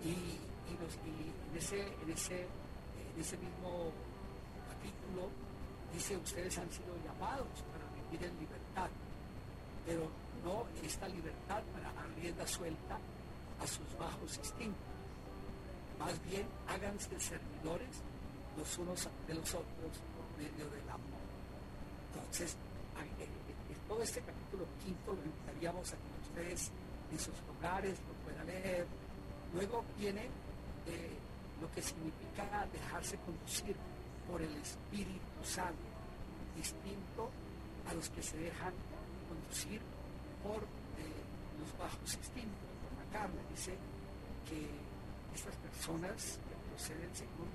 Y, 0.06 0.40
en, 0.72 1.58
ese, 1.58 3.38
mismo 3.38 3.92
capítulo 4.72 5.28
dice, 5.94 6.16
ustedes 6.16 6.58
han 6.58 6.72
sido 6.72 6.96
llamados 7.04 7.48
para 7.74 7.84
vivir 8.00 8.24
en 8.30 8.40
libertad, 8.40 8.90
pero 9.86 10.08
no 10.46 10.64
esta 10.82 11.10
libertad 11.10 11.62
para 11.74 11.92
dar 11.92 12.08
rienda 12.16 12.48
suelta 12.48 12.98
a 13.60 13.68
sus 13.68 13.90
bajos 14.00 14.38
instintos. 14.38 14.88
Más 16.00 16.16
bien, 16.24 16.48
háganse 16.70 17.20
servidores 17.20 18.00
los 18.58 18.78
unos 18.78 19.10
de 19.28 19.34
los 19.34 19.50
otros 19.54 19.94
por 20.16 20.26
medio 20.42 20.70
del 20.72 20.90
amor. 20.90 21.20
Entonces, 22.14 22.56
a- 22.96 23.04
eh, 23.04 23.28
eh, 23.28 23.76
todo 23.90 24.02
este 24.02 24.22
capítulo 24.22 24.39
quinto 24.84 25.14
lo 25.14 25.24
invitaríamos 25.24 25.94
a 25.94 25.96
que 25.96 26.30
ustedes 26.30 26.72
en 27.12 27.20
sus 27.20 27.36
hogares 27.50 27.98
lo 28.08 28.14
puedan 28.26 28.48
leer. 28.48 28.86
Luego 29.54 29.84
viene 29.98 30.26
eh, 30.88 31.18
lo 31.62 31.72
que 31.72 31.82
significa 31.82 32.68
dejarse 32.72 33.18
conducir 33.26 33.76
por 34.30 34.42
el 34.42 34.56
Espíritu 34.58 35.42
Santo, 35.44 35.90
distinto 36.56 37.30
a 37.90 37.94
los 37.94 38.10
que 38.10 38.22
se 38.22 38.38
dejan 38.38 38.74
conducir 39.28 39.82
por 40.44 40.62
eh, 40.62 41.22
los 41.60 41.78
bajos 41.78 42.14
instintos, 42.14 42.60
por 42.82 42.94
la 42.98 43.12
carne. 43.12 43.42
Dice 43.50 43.74
que 44.48 44.70
estas 45.36 45.56
personas 45.58 46.40
que 46.48 46.56
proceden 46.70 47.10
según 47.14 47.50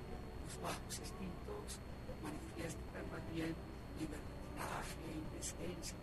los 0.45 0.61
bajos 0.61 0.99
instintos 0.99 1.79
manifiestan 2.21 3.03
más 3.11 3.23
bien 3.33 3.55
libertinaje, 3.99 5.01
indecencia, 5.13 5.95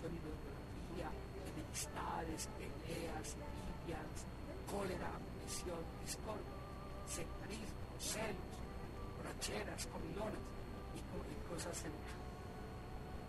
fornicación, 0.00 0.18
idolatría, 0.18 1.08
enemistades, 1.54 2.48
peleas, 2.58 3.26
envidias, 3.38 4.16
cólera, 4.70 5.08
ambición, 5.14 5.80
discordia, 6.04 6.54
sectarismo, 7.06 7.84
celos, 7.98 8.54
borracheras, 9.16 9.86
comilonas 9.86 10.44
y, 10.94 11.00
co- 11.10 11.24
y 11.30 11.36
cosas 11.48 11.76
semejantes. 11.76 12.32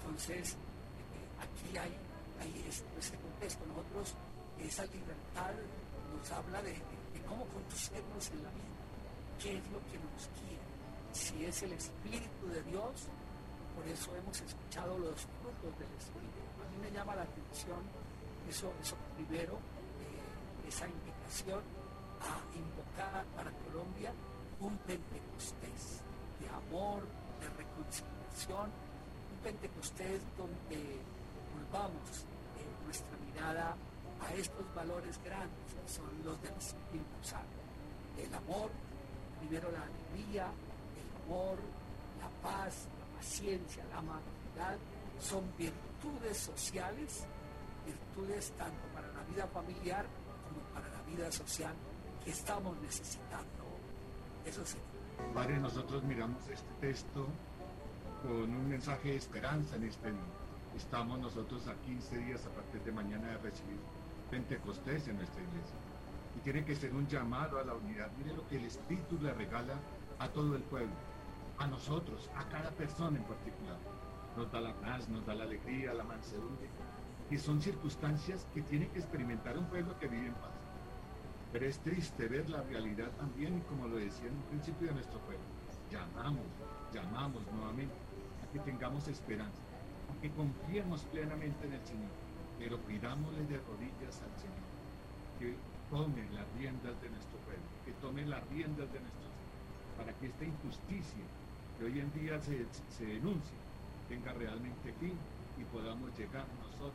Entonces, 0.02 0.54
eh, 0.54 1.28
aquí 1.42 1.78
hay, 1.78 1.94
hay 2.42 2.66
este, 2.70 2.88
este 3.00 3.18
contexto. 3.18 3.66
Nosotros, 3.66 4.16
esa 4.60 4.86
libertad 4.86 5.54
nos 6.16 6.32
habla 6.32 6.62
de, 6.62 6.72
de- 6.72 7.06
de 7.14 7.22
cómo 7.28 7.46
conducirnos 7.48 8.30
en 8.32 8.44
la 8.44 8.50
vida, 8.52 8.76
qué 9.42 9.58
es 9.58 9.64
lo 9.72 9.80
que 9.92 9.98
nos 10.00 10.22
guía, 10.40 10.64
si 11.12 11.46
es 11.46 11.64
el 11.64 11.74
Espíritu 11.74 12.48
de 12.48 12.62
Dios, 12.64 13.08
por 13.76 13.86
eso 13.88 14.16
hemos 14.16 14.40
escuchado 14.40 14.98
los 15.00 15.16
frutos 15.42 15.80
del 15.80 15.92
Espíritu. 16.00 16.40
Mí 16.76 16.82
me 16.82 16.92
llama 16.92 17.16
la 17.16 17.24
atención 17.24 17.80
eso, 18.50 18.72
eso 18.82 18.96
primero, 19.16 19.54
eh, 19.54 20.68
esa 20.68 20.88
invitación 20.88 21.62
a 22.22 22.58
invocar 22.58 23.26
para 23.36 23.52
Colombia 23.66 24.14
un 24.60 24.78
Pentecostés 24.80 26.02
de 26.40 26.50
amor, 26.50 27.04
de 27.40 27.50
reconciliación, 27.50 28.70
un 28.70 29.40
Pentecostés 29.44 30.22
donde 30.38 31.00
volvamos 31.54 32.26
eh, 32.60 32.86
nuestra 32.86 33.18
mirada 33.26 33.76
a 34.22 34.34
estos 34.34 34.66
valores 34.76 35.20
grandes 35.24 35.74
que 35.74 35.90
son 35.92 36.12
los 36.24 36.42
del 36.42 36.54
Espíritu 36.54 37.20
Santo. 37.24 37.60
El 38.18 38.34
amor, 38.34 38.70
primero 39.40 39.72
la 39.72 39.82
alegría, 39.82 40.48
el 40.48 41.24
amor, 41.24 41.58
la 42.22 42.30
paz, 42.48 42.88
la 43.00 43.18
paciencia, 43.18 43.84
la 43.92 44.00
amabilidad, 44.00 44.78
son 45.20 45.44
virtudes 45.58 45.85
sociales, 46.36 47.26
virtudes 47.86 48.52
tanto 48.58 48.88
para 48.94 49.08
la 49.14 49.24
vida 49.24 49.48
familiar 49.48 50.06
como 50.48 50.62
para 50.74 50.88
la 50.90 51.02
vida 51.04 51.32
social 51.32 51.74
que 52.24 52.32
estamos 52.32 52.78
necesitando. 52.82 53.66
Eso 54.46 54.66
sí. 54.66 54.78
Padre, 55.34 55.58
nosotros 55.60 56.04
miramos 56.04 56.48
este 56.50 56.74
texto 56.82 57.28
con 58.22 58.50
un 58.56 58.70
mensaje 58.70 59.10
de 59.10 59.16
esperanza 59.16 59.76
en 59.76 59.86
este 59.86 60.12
día. 60.12 60.22
Estamos 60.76 61.20
nosotros 61.20 61.68
a 61.68 61.76
15 61.86 62.18
días 62.18 62.46
a 62.46 62.50
partir 62.50 62.82
de 62.82 62.92
mañana 62.92 63.28
de 63.30 63.38
recibir 63.38 63.80
Pentecostés 64.30 65.08
en 65.08 65.18
nuestra 65.18 65.42
iglesia. 65.42 65.76
Y 66.36 66.40
tiene 66.40 66.66
que 66.66 66.76
ser 66.76 66.94
un 66.94 67.08
llamado 67.08 67.60
a 67.60 67.64
la 67.64 67.74
unidad. 67.74 68.12
Mire 68.18 68.36
lo 68.36 68.46
que 68.48 68.58
el 68.58 68.66
Espíritu 68.66 69.18
le 69.22 69.34
regala 69.34 69.76
a 70.20 70.28
todo 70.28 70.56
el 70.56 70.64
pueblo, 70.64 70.94
a 71.58 71.68
nosotros, 71.68 72.30
a 72.36 72.44
cada 72.50 72.72
persona 72.72 73.18
en 73.18 73.24
particular. 73.24 73.78
Nos 74.36 74.52
da 74.52 74.60
la 74.60 74.74
paz, 74.74 75.08
nos 75.10 75.26
da 75.26 75.34
la 75.34 75.44
alegría, 75.44 75.94
la 75.94 76.04
mansedumbre. 76.04 76.68
Y 77.30 77.38
son 77.38 77.62
circunstancias 77.62 78.46
que 78.54 78.62
tiene 78.62 78.88
que 78.90 79.00
experimentar 79.00 79.58
un 79.58 79.66
pueblo 79.66 79.98
que 80.00 80.08
vive 80.08 80.28
en 80.28 80.34
paz. 80.34 80.52
Pero 81.52 81.66
es 81.66 81.80
triste 81.80 82.28
ver 82.28 82.50
la 82.50 82.62
realidad 82.64 83.10
también, 83.18 83.62
como 83.70 83.88
lo 83.88 83.96
decía 83.96 84.28
en 84.28 84.36
un 84.36 84.44
principio 84.44 84.88
de 84.88 84.94
nuestro 84.96 85.20
pueblo. 85.20 85.46
Llamamos, 85.90 86.46
llamamos 86.94 87.42
nuevamente 87.54 87.96
a 88.44 88.52
que 88.52 88.60
tengamos 88.60 89.08
esperanza, 89.08 89.62
a 90.12 90.22
que 90.22 90.30
confiemos 90.32 91.02
plenamente 91.04 91.66
en 91.66 91.74
el 91.74 91.86
Señor, 91.86 92.12
pero 92.60 92.78
pidámosle 92.80 93.46
de 93.46 93.58
rodillas 93.58 94.22
al 94.22 94.36
Señor 94.40 94.66
que 95.40 95.56
tome 95.90 96.24
las 96.34 96.48
riendas 96.58 97.00
de 97.02 97.10
nuestro 97.10 97.38
pueblo, 97.40 97.64
que 97.86 97.92
tome 98.02 98.26
las 98.26 98.46
riendas 98.50 98.92
de 98.92 99.00
nuestro 99.00 99.26
para 99.98 100.14
que 100.14 100.28
esta 100.28 100.44
injusticia 100.44 101.24
que 101.78 101.86
hoy 101.86 102.00
en 102.00 102.12
día 102.14 102.40
se, 102.42 102.66
se 102.90 103.06
denuncia 103.06 103.65
tenga 104.10 104.34
realmente 104.34 104.94
fin 105.00 105.18
y 105.58 105.64
podamos 105.66 106.12
llegar 106.18 106.46
nosotros 106.62 106.94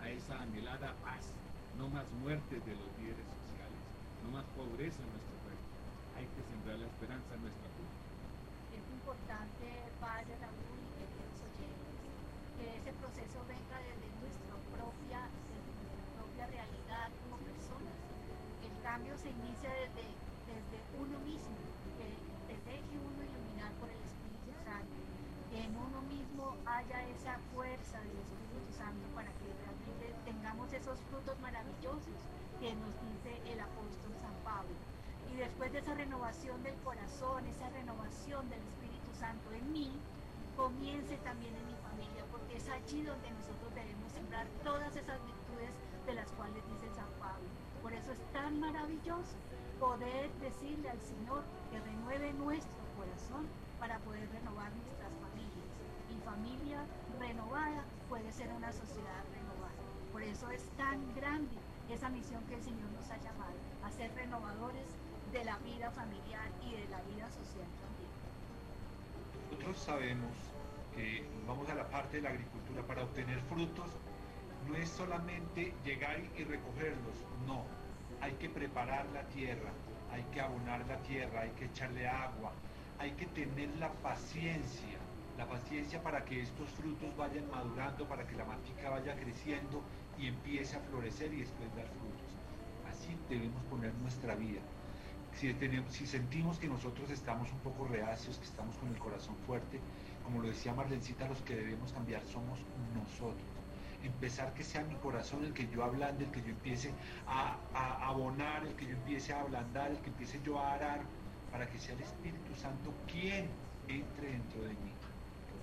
a 0.00 0.08
esa 0.08 0.40
anhelada 0.40 0.94
paz, 1.04 1.32
no 1.78 1.88
más 1.88 2.04
muertes 2.22 2.64
de 2.64 2.74
los 2.74 2.88
líderes 2.98 3.26
sociales, 3.26 3.80
no 4.24 4.30
más 4.30 4.44
pobreza 4.56 5.00
en 5.02 5.10
nuestro 5.12 5.36
pueblo. 5.44 5.64
Hay 6.16 6.26
que 6.26 6.42
sembrar 6.48 6.78
la 6.78 6.86
esperanza 6.86 7.34
en 7.34 7.42
nuestra 7.42 7.68
vida. 7.76 7.94
Es 8.76 8.84
importante, 8.92 9.66
Padre 10.00 10.36
Raúl 10.40 10.70
y 10.70 11.80
que 12.60 12.76
ese 12.76 12.92
proceso 13.00 13.40
venga 13.48 13.76
desde 13.80 14.08
nuestra 14.20 14.52
propia, 14.68 15.20
desde 15.48 15.72
nuestra 15.80 16.04
propia 16.12 16.44
realidad 16.48 17.08
como 17.24 17.40
personas. 17.40 17.96
El 18.60 18.74
cambio 18.84 19.16
se 19.16 19.32
inicia 19.32 19.72
desde, 19.80 20.04
desde 20.44 20.78
uno 21.00 21.16
mismo, 21.24 21.56
que 21.96 22.08
te 22.48 22.56
deje 22.68 22.94
uno 23.00 23.20
iluminar 23.24 23.72
por 23.80 23.88
el 23.88 24.00
Espíritu 24.04 24.52
Santo, 24.60 24.96
que 25.48 25.58
en 25.64 25.69
uno 25.80 26.00
mismo 26.02 26.56
haya 26.66 27.08
esa 27.08 27.38
fuerza 27.54 27.98
del 28.00 28.16
Espíritu 28.18 28.70
Santo 28.76 29.06
para 29.14 29.28
que 29.40 29.48
realmente 29.48 30.14
tengamos 30.24 30.72
esos 30.72 30.98
frutos 31.10 31.38
maravillosos 31.40 32.18
que 32.60 32.74
nos 32.76 32.92
dice 33.08 33.40
el 33.52 33.60
apóstol 33.60 34.12
San 34.20 34.36
Pablo. 34.44 34.76
Y 35.32 35.36
después 35.36 35.72
de 35.72 35.78
esa 35.78 35.94
renovación 35.94 36.62
del 36.62 36.76
corazón, 36.84 37.46
esa 37.46 37.68
renovación 37.70 38.48
del 38.50 38.60
Espíritu 38.60 39.10
Santo 39.18 39.52
en 39.52 39.72
mí, 39.72 39.90
comience 40.56 41.16
también 41.24 41.54
en 41.56 41.66
mi 41.66 41.76
familia, 41.80 42.24
porque 42.30 42.56
es 42.56 42.68
allí 42.68 43.02
donde 43.02 43.30
nosotros 43.30 43.72
debemos 43.74 44.12
sembrar 44.12 44.46
todas 44.62 44.94
esas 44.94 45.18
virtudes 45.24 45.72
de 46.06 46.14
las 46.14 46.30
cuales 46.32 46.60
dice 46.68 46.92
San 46.94 47.08
Pablo. 47.18 47.48
Por 47.82 47.92
eso 47.92 48.12
es 48.12 48.20
tan 48.32 48.60
maravilloso 48.60 49.36
poder 49.78 50.30
decirle 50.40 50.90
al 50.90 51.00
Señor 51.00 51.42
que 51.70 51.80
renueve 51.80 52.32
nuestro 52.34 52.84
corazón 52.98 53.48
para 53.78 53.98
poder 54.00 54.28
renovar 54.30 54.70
nuestras 54.84 55.12
familia 56.30 56.78
renovada 57.18 57.82
puede 58.08 58.30
ser 58.32 58.48
una 58.52 58.72
sociedad 58.72 59.22
renovada. 59.34 59.82
Por 60.12 60.22
eso 60.22 60.48
es 60.50 60.62
tan 60.76 60.98
grande 61.14 61.56
esa 61.90 62.08
misión 62.08 62.44
que 62.44 62.54
el 62.54 62.62
Señor 62.62 62.88
nos 62.92 63.10
ha 63.10 63.16
llamado, 63.16 63.58
a 63.84 63.90
ser 63.90 64.14
renovadores 64.14 64.86
de 65.32 65.44
la 65.44 65.58
vida 65.58 65.90
familiar 65.90 66.48
y 66.62 66.76
de 66.76 66.88
la 66.88 67.00
vida 67.02 67.28
social 67.30 67.66
también. 67.82 68.10
Nosotros 69.50 69.78
sabemos 69.78 70.30
que 70.94 71.24
vamos 71.48 71.68
a 71.68 71.74
la 71.74 71.88
parte 71.88 72.18
de 72.18 72.22
la 72.22 72.30
agricultura 72.30 72.82
para 72.86 73.02
obtener 73.02 73.40
frutos, 73.42 73.90
no 74.68 74.76
es 74.76 74.88
solamente 74.88 75.74
llegar 75.84 76.20
y 76.36 76.44
recogerlos, 76.44 77.16
no, 77.46 77.64
hay 78.20 78.32
que 78.34 78.48
preparar 78.48 79.06
la 79.12 79.24
tierra, 79.28 79.70
hay 80.12 80.22
que 80.32 80.40
abonar 80.40 80.86
la 80.86 80.98
tierra, 80.98 81.40
hay 81.40 81.50
que 81.50 81.64
echarle 81.64 82.06
agua, 82.06 82.52
hay 83.00 83.12
que 83.12 83.26
tener 83.26 83.68
la 83.78 83.90
paciencia, 83.94 84.99
la 85.40 85.46
paciencia 85.46 86.02
para 86.02 86.22
que 86.22 86.42
estos 86.42 86.68
frutos 86.68 87.16
vayan 87.16 87.50
madurando, 87.50 88.06
para 88.06 88.26
que 88.26 88.36
la 88.36 88.44
matica 88.44 88.90
vaya 88.90 89.16
creciendo 89.16 89.80
y 90.18 90.26
empiece 90.26 90.76
a 90.76 90.80
florecer 90.80 91.32
y 91.32 91.40
después 91.40 91.74
dar 91.74 91.86
frutos. 91.86 92.30
Así 92.86 93.16
debemos 93.30 93.62
poner 93.64 93.94
nuestra 93.94 94.34
vida. 94.34 94.60
Si 95.32 96.06
sentimos 96.06 96.58
que 96.58 96.68
nosotros 96.68 97.08
estamos 97.08 97.50
un 97.52 97.58
poco 97.60 97.86
reacios, 97.86 98.36
que 98.36 98.44
estamos 98.44 98.76
con 98.76 98.90
el 98.90 98.98
corazón 98.98 99.34
fuerte, 99.46 99.80
como 100.24 100.42
lo 100.42 100.48
decía 100.48 100.74
Marlencita, 100.74 101.26
los 101.26 101.40
que 101.40 101.56
debemos 101.56 101.90
cambiar 101.92 102.22
somos 102.26 102.58
nosotros 102.94 103.48
empezar 104.02 104.54
que 104.54 104.64
sea 104.64 104.82
mi 104.84 104.94
corazón 104.94 105.44
el 105.44 105.52
que 105.52 105.68
yo 105.68 105.84
ablande, 105.84 106.24
el 106.24 106.30
que 106.30 106.40
yo 106.40 106.48
empiece 106.48 106.90
a, 107.26 107.56
a, 107.74 108.08
abonar, 108.08 108.66
el 108.66 108.74
que 108.74 108.86
yo 108.86 108.92
empiece 108.92 109.34
a 109.34 109.40
ablandar, 109.40 109.90
el 109.90 109.98
que 109.98 110.08
empiece 110.08 110.40
yo 110.42 110.58
a 110.58 110.72
arar, 110.72 111.00
para 111.52 111.66
que 111.66 111.78
sea 111.78 111.94
el 111.94 112.00
Espíritu 112.00 112.54
Santo 112.56 112.94
quien 113.06 113.50
entre 113.88 114.32
dentro 114.32 114.62
de 114.62 114.70
mí. 114.70 114.99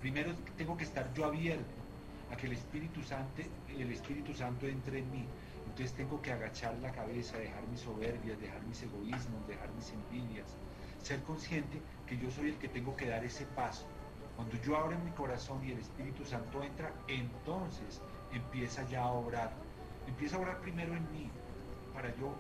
Primero 0.02 0.34
tengo 0.58 0.78
que 0.78 0.84
estar 0.84 1.12
yo 1.14 1.26
abierto 1.26 1.76
a 2.32 2.38
que 2.38 2.48
el 2.48 2.54
Espíritu 2.54 3.02
Santo, 3.02 3.42
el 3.70 3.92
Espíritu 3.92 4.34
Santo 4.34 4.68
entre 4.68 5.00
en 5.00 5.12
mí. 5.12 5.26
Entonces 5.66 5.94
tengo 5.96 6.22
que 6.22 6.32
agachar 6.32 6.76
la 6.80 6.92
cabeza, 6.92 7.38
dejar 7.38 7.66
mis 7.68 7.82
soberbias, 7.82 8.40
dejar 8.40 8.64
mis 8.64 8.82
egoísmos, 8.82 9.48
dejar 9.48 9.70
mis 9.74 9.92
envidias, 9.92 10.48
ser 11.04 11.22
consciente 11.24 11.82
que 12.08 12.18
yo 12.18 12.32
soy 12.32 12.50
el 12.50 12.56
que 12.56 12.68
tengo 12.68 12.96
que 12.96 13.08
dar 13.08 13.24
ese 13.24 13.46
paso. 13.46 13.86
Cuando 14.36 14.56
yo 14.62 14.78
abro 14.78 14.98
mi 15.00 15.12
corazón 15.12 15.64
y 15.66 15.72
el 15.72 15.80
Espíritu 15.80 16.26
Santo 16.26 16.64
entra, 16.64 16.92
entonces 17.08 18.02
empieza 18.32 18.88
ya 18.90 19.04
a 19.04 19.12
obrar. 19.12 19.52
Empieza 20.08 20.36
a 20.36 20.40
obrar 20.40 20.60
primero 20.62 20.96
en 20.96 21.12
mí, 21.12 21.30
para 21.94 22.10
yo 22.18 22.34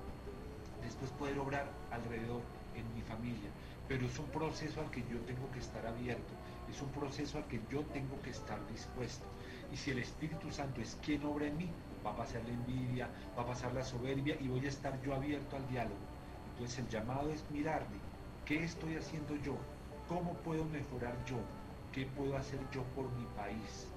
después 0.83 1.11
poder 1.11 1.37
obrar 1.39 1.67
alrededor, 1.91 2.41
en 2.75 2.95
mi 2.95 3.01
familia. 3.01 3.49
Pero 3.87 4.05
es 4.05 4.19
un 4.19 4.27
proceso 4.27 4.81
al 4.81 4.91
que 4.91 5.01
yo 5.01 5.19
tengo 5.25 5.49
que 5.51 5.59
estar 5.59 5.85
abierto, 5.85 6.33
es 6.69 6.81
un 6.81 6.89
proceso 6.89 7.37
al 7.37 7.47
que 7.47 7.61
yo 7.71 7.81
tengo 7.93 8.21
que 8.21 8.31
estar 8.31 8.59
dispuesto. 8.67 9.25
Y 9.71 9.77
si 9.77 9.91
el 9.91 9.99
Espíritu 9.99 10.51
Santo 10.51 10.81
es 10.81 10.97
quien 11.03 11.25
obra 11.25 11.47
en 11.47 11.57
mí, 11.57 11.69
va 12.05 12.11
a 12.11 12.15
pasar 12.17 12.43
la 12.43 12.53
envidia, 12.53 13.09
va 13.37 13.43
a 13.43 13.47
pasar 13.47 13.73
la 13.73 13.83
soberbia 13.83 14.37
y 14.39 14.47
voy 14.47 14.65
a 14.65 14.69
estar 14.69 15.01
yo 15.01 15.13
abierto 15.13 15.55
al 15.55 15.67
diálogo. 15.67 15.99
Entonces 16.51 16.79
el 16.79 16.87
llamado 16.89 17.29
es 17.29 17.43
mirarme, 17.51 17.97
¿qué 18.45 18.63
estoy 18.63 18.95
haciendo 18.95 19.35
yo? 19.37 19.55
¿Cómo 20.07 20.33
puedo 20.35 20.65
mejorar 20.65 21.13
yo? 21.25 21.37
¿Qué 21.91 22.05
puedo 22.05 22.37
hacer 22.37 22.59
yo 22.71 22.83
por 22.95 23.11
mi 23.13 23.25
país? 23.35 23.87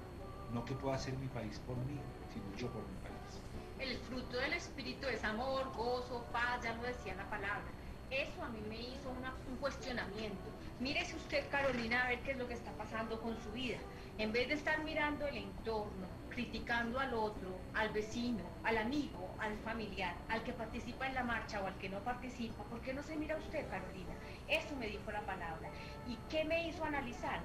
No 0.53 0.65
que 0.65 0.73
pueda 0.73 0.95
hacer 0.95 1.13
mi 1.17 1.27
país 1.27 1.59
por 1.65 1.77
mí, 1.77 1.97
sino 2.33 2.57
yo 2.57 2.67
por 2.71 2.81
mi 2.81 2.95
país. 2.97 3.41
El 3.79 3.97
fruto 3.99 4.37
del 4.37 4.53
Espíritu 4.53 5.07
es 5.07 5.23
amor, 5.23 5.71
gozo, 5.75 6.23
paz, 6.31 6.63
ya 6.63 6.73
lo 6.73 6.83
decía 6.83 7.15
la 7.15 7.29
palabra. 7.29 7.63
Eso 8.11 8.43
a 8.43 8.49
mí 8.49 8.59
me 8.67 8.75
hizo 8.75 9.09
un 9.09 9.55
cuestionamiento. 9.55 10.51
Mírese 10.81 11.15
usted, 11.15 11.47
Carolina, 11.49 12.03
a 12.03 12.09
ver 12.09 12.19
qué 12.19 12.31
es 12.31 12.37
lo 12.37 12.45
que 12.45 12.55
está 12.55 12.71
pasando 12.73 13.21
con 13.21 13.37
su 13.41 13.51
vida. 13.53 13.77
En 14.17 14.33
vez 14.33 14.49
de 14.49 14.55
estar 14.55 14.83
mirando 14.83 15.25
el 15.27 15.37
entorno, 15.37 16.07
criticando 16.29 16.99
al 16.99 17.13
otro, 17.13 17.57
al 17.73 17.89
vecino, 17.89 18.43
al 18.63 18.77
amigo, 18.77 19.33
al 19.39 19.57
familiar, 19.59 20.13
al 20.27 20.43
que 20.43 20.51
participa 20.51 21.07
en 21.07 21.15
la 21.15 21.23
marcha 21.23 21.61
o 21.61 21.67
al 21.67 21.77
que 21.77 21.87
no 21.87 21.99
participa, 21.99 22.63
¿por 22.65 22.81
qué 22.81 22.93
no 22.93 23.01
se 23.01 23.15
mira 23.15 23.37
usted, 23.37 23.69
Carolina? 23.69 24.13
Eso 24.49 24.75
me 24.75 24.87
dijo 24.87 25.09
la 25.09 25.21
palabra. 25.21 25.69
¿Y 26.05 26.17
qué 26.29 26.43
me 26.43 26.67
hizo 26.67 26.83
analizar? 26.83 27.39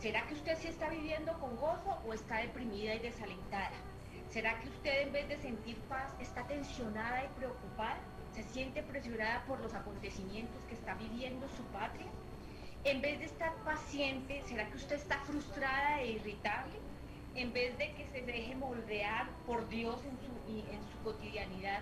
¿Será 0.00 0.26
que 0.26 0.34
usted 0.34 0.58
sí 0.58 0.66
está 0.66 0.88
viviendo 0.88 1.32
con 1.38 1.56
gozo 1.56 1.96
o 2.04 2.12
está 2.12 2.38
deprimida 2.38 2.94
y 2.94 2.98
desalentada? 2.98 3.76
¿Será 4.30 4.58
que 4.60 4.68
usted 4.68 5.02
en 5.02 5.12
vez 5.12 5.28
de 5.28 5.36
sentir 5.36 5.76
paz 5.88 6.12
está 6.18 6.44
tensionada 6.46 7.24
y 7.24 7.28
preocupada? 7.38 7.98
¿Se 8.38 8.44
siente 8.44 8.84
presionada 8.84 9.42
por 9.48 9.58
los 9.58 9.74
acontecimientos 9.74 10.62
que 10.68 10.74
está 10.76 10.94
viviendo 10.94 11.48
su 11.48 11.64
patria? 11.72 12.06
En 12.84 13.00
vez 13.00 13.18
de 13.18 13.24
estar 13.24 13.52
paciente, 13.64 14.44
¿será 14.46 14.70
que 14.70 14.76
usted 14.76 14.94
está 14.94 15.18
frustrada 15.22 16.00
e 16.02 16.12
irritable? 16.12 16.78
En 17.34 17.52
vez 17.52 17.76
de 17.78 17.92
que 17.94 18.06
se 18.06 18.22
deje 18.22 18.54
moldear 18.54 19.28
por 19.44 19.68
Dios 19.68 20.00
en 20.04 20.16
su, 20.20 20.70
en 20.70 20.80
su 20.88 21.02
cotidianidad, 21.02 21.80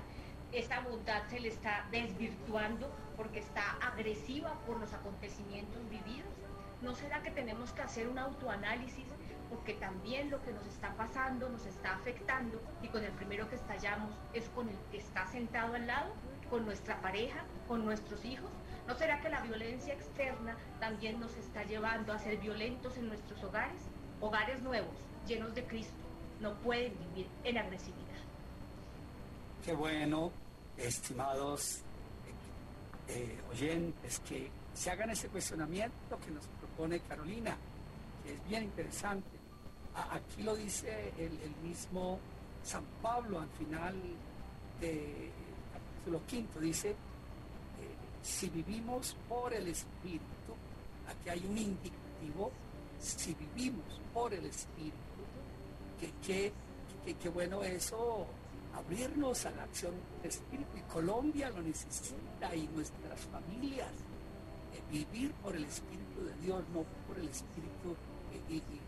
esta 0.50 0.80
bondad 0.80 1.24
se 1.28 1.40
le 1.40 1.48
está 1.48 1.86
desvirtuando 1.90 2.90
porque 3.18 3.40
está 3.40 3.72
agresiva 3.72 4.54
por 4.66 4.80
los 4.80 4.94
acontecimientos 4.94 5.86
vividos. 5.90 6.32
¿No 6.80 6.94
será 6.94 7.20
que 7.20 7.32
tenemos 7.32 7.72
que 7.72 7.82
hacer 7.82 8.08
un 8.08 8.18
autoanálisis? 8.18 9.04
Porque 9.50 9.74
también 9.74 10.30
lo 10.30 10.42
que 10.42 10.52
nos 10.52 10.66
está 10.66 10.94
pasando 10.94 11.50
nos 11.50 11.66
está 11.66 11.96
afectando 11.96 12.62
y 12.82 12.88
con 12.88 13.04
el 13.04 13.12
primero 13.12 13.46
que 13.50 13.56
estallamos 13.56 14.14
es 14.32 14.48
con 14.48 14.70
el 14.70 14.76
que 14.90 14.96
está 14.96 15.26
sentado 15.26 15.74
al 15.74 15.86
lado, 15.86 16.14
con 16.50 16.64
nuestra 16.64 17.00
pareja, 17.00 17.44
con 17.68 17.84
nuestros 17.84 18.24
hijos. 18.24 18.50
¿No 18.86 18.94
será 18.94 19.20
que 19.20 19.28
la 19.28 19.40
violencia 19.40 19.94
externa 19.94 20.56
también 20.78 21.18
nos 21.18 21.34
está 21.36 21.64
llevando 21.64 22.12
a 22.12 22.18
ser 22.18 22.38
violentos 22.38 22.96
en 22.96 23.08
nuestros 23.08 23.42
hogares? 23.42 23.80
Hogares 24.20 24.62
nuevos, 24.62 24.94
llenos 25.26 25.54
de 25.54 25.64
Cristo, 25.64 25.94
no 26.40 26.54
pueden 26.54 26.92
vivir 26.98 27.28
en 27.44 27.58
agresividad. 27.58 28.06
Qué 29.64 29.72
bueno, 29.72 30.30
estimados 30.76 31.80
eh, 33.08 33.38
oyentes, 33.50 34.20
que 34.20 34.50
se 34.74 34.90
hagan 34.90 35.10
ese 35.10 35.28
cuestionamiento 35.28 36.18
que 36.24 36.30
nos 36.30 36.46
propone 36.46 37.00
Carolina, 37.00 37.56
que 38.24 38.34
es 38.34 38.48
bien 38.48 38.64
interesante. 38.64 39.36
Aquí 40.10 40.42
lo 40.42 40.54
dice 40.54 41.12
el, 41.18 41.38
el 41.40 41.56
mismo 41.62 42.20
San 42.62 42.84
Pablo 43.00 43.40
al 43.40 43.48
final 43.50 43.94
del 44.80 45.30
capítulo 46.06 46.26
quinto, 46.26 46.60
dice, 46.60 46.90
eh, 46.90 46.94
si 48.22 48.48
vivimos 48.48 49.16
por 49.28 49.52
el 49.52 49.66
Espíritu, 49.66 50.22
aquí 51.08 51.28
hay 51.28 51.44
un 51.48 51.58
indicativo, 51.58 52.52
si 53.00 53.34
vivimos 53.34 54.00
por 54.14 54.32
el 54.32 54.46
Espíritu, 54.46 54.94
que, 55.98 56.52
que, 57.04 57.14
que, 57.14 57.28
bueno 57.28 57.62
eso, 57.64 58.24
abrirnos 58.74 59.46
a 59.46 59.50
la 59.50 59.64
acción 59.64 59.94
del 60.22 60.30
Espíritu, 60.30 60.76
y 60.76 60.92
Colombia 60.92 61.50
lo 61.50 61.62
necesita, 61.62 62.54
y 62.54 62.68
nuestras 62.68 63.20
familias, 63.32 63.90
vivir 64.92 65.32
por 65.42 65.56
el 65.56 65.64
Espíritu 65.64 66.24
de 66.24 66.46
Dios, 66.46 66.62
no 66.72 66.84
por 67.08 67.18
el 67.18 67.28
Espíritu 67.28 67.96
y, 68.48 68.54
y, 68.54 68.56
y 68.58 68.80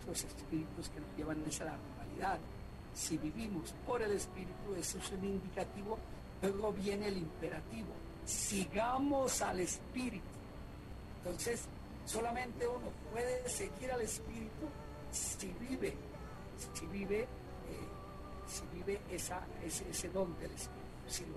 otros 0.00 0.22
espíritus 0.22 0.88
que 0.90 1.00
nos 1.00 1.16
llevan 1.16 1.42
a 1.44 1.48
esa 1.48 1.64
normalidad, 1.64 2.38
si 2.94 3.18
vivimos 3.18 3.74
por 3.84 4.00
el 4.00 4.12
Espíritu, 4.12 4.74
eso 4.78 4.98
es 4.98 5.10
un 5.10 5.24
indicativo. 5.24 5.98
Luego 6.42 6.72
viene 6.72 7.08
el 7.08 7.18
imperativo. 7.18 7.88
Sigamos 8.24 9.40
al 9.42 9.60
Espíritu. 9.60 10.24
Entonces, 11.18 11.62
solamente 12.04 12.66
uno 12.66 12.90
puede 13.12 13.48
seguir 13.48 13.90
al 13.92 14.02
Espíritu 14.02 14.68
si 15.10 15.48
vive, 15.60 15.94
si 16.74 16.86
vive, 16.86 17.20
eh, 17.20 17.26
si 18.46 18.62
vive 18.76 19.00
esa, 19.10 19.40
ese, 19.64 20.08
don 20.10 20.38
del 20.38 20.52
Espíritu, 20.52 21.08
si 21.08 21.24
lo, 21.26 21.36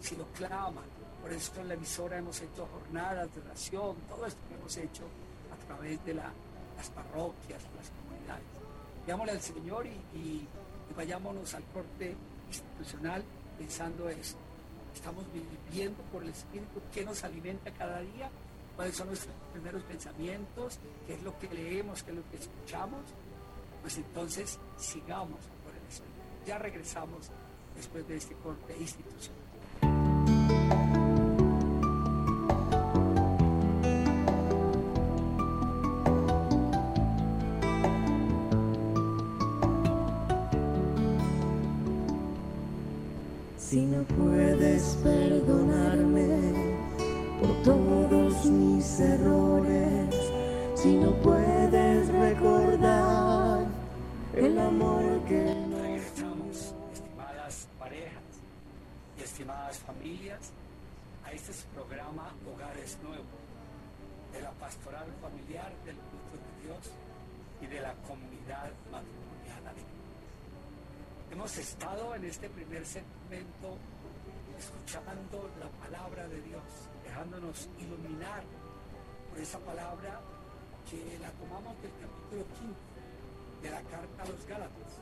si 0.00 0.16
lo 0.16 0.26
clama. 0.28 0.82
Por 1.20 1.32
eso 1.32 1.60
en 1.60 1.68
la 1.68 1.74
emisora 1.74 2.18
hemos 2.18 2.40
hecho 2.40 2.66
jornadas 2.66 3.34
de 3.34 3.40
oración, 3.42 3.96
todo 4.08 4.26
esto 4.26 4.40
que 4.48 4.54
hemos 4.54 4.76
hecho 4.76 5.02
a 5.52 5.66
través 5.66 6.04
de 6.04 6.14
la, 6.14 6.32
las 6.76 6.90
parroquias, 6.90 7.62
las 7.76 7.90
comunidades. 7.90 8.44
Veámosle 9.06 9.32
al 9.32 9.40
Señor 9.40 9.86
y, 9.86 10.46
vayámonos 10.96 11.54
al 11.54 11.62
corte 11.66 12.16
institucional 12.48 13.22
pensando 13.58 14.08
eso. 14.08 14.36
Estamos 14.94 15.24
viviendo 15.32 16.02
por 16.12 16.22
el 16.22 16.30
Espíritu 16.30 16.80
que 16.92 17.04
nos 17.04 17.22
alimenta 17.24 17.70
cada 17.72 18.00
día, 18.00 18.30
cuáles 18.76 18.96
son 18.96 19.08
nuestros 19.08 19.34
primeros 19.52 19.82
pensamientos, 19.82 20.78
qué 21.06 21.14
es 21.14 21.22
lo 21.22 21.38
que 21.38 21.48
leemos, 21.48 22.02
qué 22.02 22.10
es 22.12 22.16
lo 22.16 22.30
que 22.30 22.36
escuchamos. 22.36 23.02
Pues 23.82 23.96
entonces 23.96 24.58
sigamos 24.78 25.40
por 25.64 25.74
el 25.74 25.82
Espíritu. 25.88 26.46
Ya 26.46 26.58
regresamos 26.58 27.30
después 27.76 28.06
de 28.08 28.16
este 28.16 28.34
corte 28.36 28.76
institucional. 28.78 29.47
No 43.98 44.04
puedes 44.04 44.96
perdonarme 45.02 46.52
por 47.40 47.62
todos 47.62 48.44
mis 48.46 49.00
errores, 49.00 50.14
si 50.76 50.96
no 50.98 51.10
puedes 51.16 52.08
recordar 52.08 53.66
el 54.34 54.58
amor 54.58 55.02
que 55.26 55.42
Regresamos, 55.42 56.74
estimadas 56.92 57.68
parejas 57.78 58.22
y 59.18 59.22
estimadas 59.22 59.78
familias, 59.78 60.52
a 61.24 61.32
este 61.32 61.52
programa 61.74 62.30
Hogares 62.46 62.98
Nuevos, 63.02 63.42
de 64.32 64.42
la 64.42 64.52
pastoral 64.52 65.08
familiar 65.20 65.72
del 65.84 65.96
culto 65.96 66.36
de 66.38 66.66
Dios 66.66 66.92
y 67.62 67.66
de 67.66 67.80
la 67.80 67.94
comunidad 68.06 68.70
matrimonial 68.92 69.97
Hemos 71.30 71.56
estado 71.58 72.14
en 72.14 72.24
este 72.24 72.48
primer 72.48 72.86
segmento 72.86 73.76
escuchando 74.58 75.50
la 75.60 75.68
palabra 75.86 76.26
de 76.26 76.40
Dios, 76.40 76.62
dejándonos 77.04 77.68
iluminar 77.78 78.42
por 79.28 79.38
esa 79.38 79.58
palabra 79.58 80.20
que 80.90 81.18
la 81.20 81.30
tomamos 81.32 81.80
del 81.82 81.92
capítulo 82.00 82.44
15 82.58 83.62
de 83.62 83.70
la 83.70 83.82
carta 83.82 84.22
a 84.22 84.28
los 84.28 84.46
Gálatas, 84.46 84.98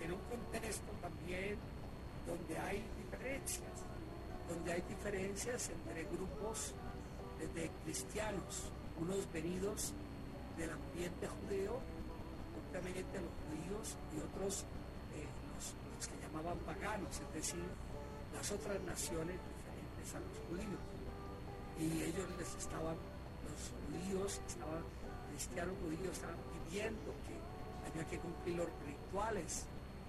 en 0.00 0.12
un 0.12 0.20
contexto 0.28 0.92
también 1.00 1.58
donde 2.26 2.58
hay 2.58 2.84
diferencias, 3.02 3.72
donde 4.48 4.72
hay 4.72 4.82
diferencias 4.82 5.70
entre 5.70 6.04
grupos 6.04 6.74
de 7.54 7.70
cristianos, 7.82 8.70
unos 9.00 9.32
venidos 9.32 9.94
del 10.58 10.70
ambiente 10.70 11.26
judeo, 11.26 11.80
obviamente 12.70 13.20
los 13.20 13.32
judíos 13.48 13.96
y 14.14 14.20
otros 14.20 14.64
llamaban 16.34 16.58
paganos, 16.60 17.20
es 17.20 17.34
decir, 17.34 17.64
las 18.34 18.50
otras 18.50 18.80
naciones 18.82 19.38
diferentes 19.38 20.14
a 20.14 20.20
los 20.20 20.38
judíos. 20.48 20.82
Y 21.78 22.02
ellos 22.02 22.26
les 22.38 22.54
estaban, 22.54 22.96
los 23.46 23.62
judíos, 23.70 24.40
estaban, 24.48 24.82
cristianos 25.30 25.74
judíos, 25.82 26.12
estaban 26.12 26.36
pidiendo 26.68 27.14
que 27.26 27.34
había 27.90 28.04
que 28.10 28.18
cumplir 28.18 28.56
los 28.56 28.68
rituales 28.86 29.66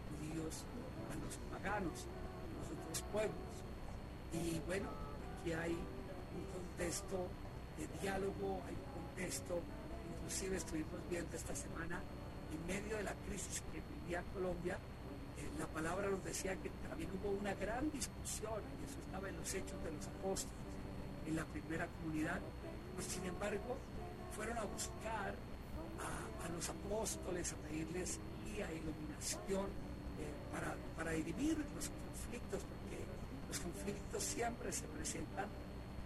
judíos 0.10 0.64
a 1.12 1.16
los 1.22 1.36
paganos, 1.52 1.94
a 1.94 2.46
los 2.58 2.68
otros 2.74 3.02
pueblos. 3.12 3.54
Y 4.34 4.60
bueno, 4.68 4.90
aquí 5.42 5.54
hay 5.54 5.74
un 5.74 6.46
contexto 6.54 7.28
de 7.78 7.88
diálogo, 8.02 8.62
hay 8.66 8.74
un 8.74 9.06
contexto, 9.06 9.62
inclusive 10.18 10.58
estuvimos 10.58 11.00
viendo 11.10 11.36
esta 11.36 11.56
semana, 11.56 12.02
en 12.52 12.68
medio 12.68 12.98
de 12.98 13.04
la 13.04 13.14
crisis 13.28 13.62
que 13.72 13.82
vivía 13.82 14.24
Colombia, 14.34 14.78
la 15.60 15.68
palabra 15.68 16.10
nos 16.10 16.24
decía 16.24 16.56
que 16.58 16.70
también 16.88 17.10
hubo 17.12 17.32
una 17.32 17.54
gran 17.56 17.89
discusión, 17.91 18.62
y 18.82 18.86
eso 18.86 19.00
estaba 19.06 19.30
en 19.30 19.38
los 19.38 19.54
hechos 19.54 19.84
de 19.84 19.91
los 19.91 20.08
apóstoles, 20.08 20.56
en 21.28 21.36
la 21.36 21.46
primera 21.46 21.88
comunidad, 21.88 22.39
pues 22.96 23.08
sin 23.08 23.26
embargo 23.26 23.78
fueron 24.36 24.58
a 24.58 24.63
buscar 24.63 25.34
a, 26.00 26.50
los 26.50 26.70
apóstoles, 26.70 27.54
a 27.54 27.56
pedirles 27.68 28.20
guía, 28.46 28.68
iluminación, 28.72 29.65
eh, 29.65 30.32
para, 30.54 30.76
para 30.96 31.12
dirimir 31.12 31.58
los 31.58 31.89
conflictos, 31.89 32.62
porque 32.62 33.04
los 33.50 33.60
conflictos 33.60 34.24
siempre 34.24 34.72
se 34.72 34.84
presentan 34.88 35.48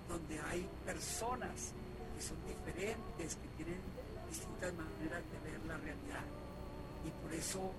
donde 0.07 0.39
hay 0.39 0.67
personas 0.85 1.73
que 2.15 2.21
son 2.21 2.37
diferentes, 2.47 3.35
que 3.35 3.63
tienen 3.63 3.81
distintas 4.29 4.73
maneras 4.73 5.23
de 5.31 5.51
ver 5.51 5.59
la 5.67 5.77
realidad. 5.77 6.25
Y 7.05 7.09
por 7.21 7.33
eso 7.33 7.71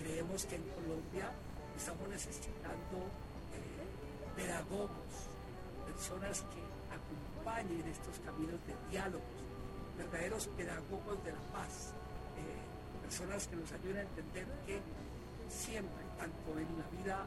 creemos 0.00 0.46
que 0.46 0.56
en 0.56 0.64
Colombia 0.72 1.28
estamos 1.76 2.08
necesitando 2.08 2.96
eh, 3.52 3.84
pedagogos, 4.36 5.12
personas 5.86 6.40
que 6.48 6.62
acompañen 6.88 7.84
estos 7.86 8.18
caminos 8.24 8.60
de 8.66 8.74
diálogos, 8.90 9.36
verdaderos 9.98 10.46
pedagogos 10.56 11.22
de 11.24 11.32
la 11.32 11.44
paz, 11.52 11.92
eh, 12.40 13.04
personas 13.04 13.46
que 13.46 13.56
nos 13.56 13.70
ayuden 13.72 13.98
a 13.98 14.08
entender 14.08 14.46
que 14.66 14.80
siempre, 15.48 16.04
tanto 16.16 16.58
en 16.58 16.70
la 16.80 16.88
vida 16.96 17.26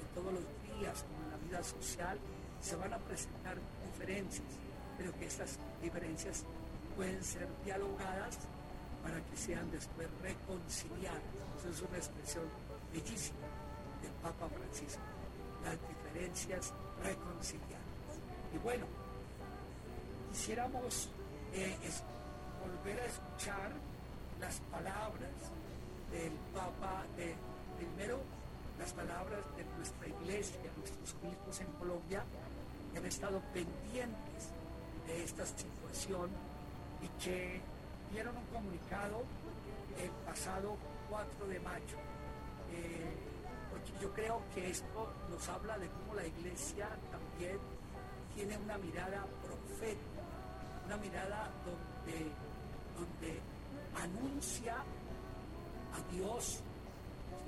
de 0.00 0.04
todos 0.14 0.32
los 0.32 0.46
días 0.64 1.04
como 1.04 1.24
en 1.24 1.30
la 1.30 1.40
vida 1.44 1.62
social, 1.62 2.18
se 2.62 2.76
van 2.76 2.92
a 2.92 2.98
presentar 2.98 3.56
diferencias, 3.92 4.48
pero 4.96 5.12
que 5.18 5.26
estas 5.26 5.58
diferencias 5.82 6.44
pueden 6.96 7.22
ser 7.22 7.46
dialogadas 7.64 8.38
para 9.06 9.20
que 9.24 9.36
sean 9.36 9.70
después 9.70 10.08
reconciliadas 10.20 11.22
es 11.70 11.80
una 11.80 11.96
expresión 11.96 12.44
bellísima 12.92 13.46
del 14.02 14.10
Papa 14.22 14.48
Francisco, 14.48 15.02
las 15.64 15.78
diferencias 15.88 16.72
reconciliadas. 17.02 17.86
Y 18.54 18.58
bueno, 18.58 18.86
quisiéramos 20.32 21.08
eh, 21.54 21.76
volver 22.62 23.00
a 23.00 23.06
escuchar 23.06 23.70
las 24.40 24.58
palabras 24.70 25.38
del 26.10 26.32
Papa, 26.52 27.04
de, 27.16 27.34
primero 27.78 28.18
las 28.78 28.92
palabras 28.92 29.40
de 29.56 29.64
nuestra 29.76 30.08
iglesia, 30.08 30.58
nuestros 30.76 31.14
obispos 31.22 31.60
en 31.60 31.66
Colombia, 31.78 32.24
que 32.92 32.98
han 32.98 33.06
estado 33.06 33.40
pendientes 33.54 34.50
de 35.06 35.24
esta 35.24 35.46
situación 35.46 36.30
y 37.02 37.08
que 37.22 37.60
dieron 38.12 38.36
un 38.36 38.44
comunicado 38.46 39.22
el 39.98 40.10
pasado 40.26 40.76
4 41.08 41.46
de 41.46 41.60
mayo, 41.60 41.98
eh, 42.72 43.14
porque 43.70 43.92
yo 44.00 44.12
creo 44.12 44.42
que 44.54 44.70
esto 44.70 45.12
nos 45.30 45.48
habla 45.48 45.78
de 45.78 45.88
cómo 45.88 46.14
la 46.14 46.26
iglesia 46.26 46.88
también 47.10 47.58
tiene 48.34 48.56
una 48.58 48.76
mirada 48.78 49.24
profética, 49.42 50.22
una 50.86 50.96
mirada 50.98 51.50
donde, 51.64 52.30
donde 52.96 53.40
anuncia 54.02 54.74
a 54.74 56.12
Dios, 56.12 56.60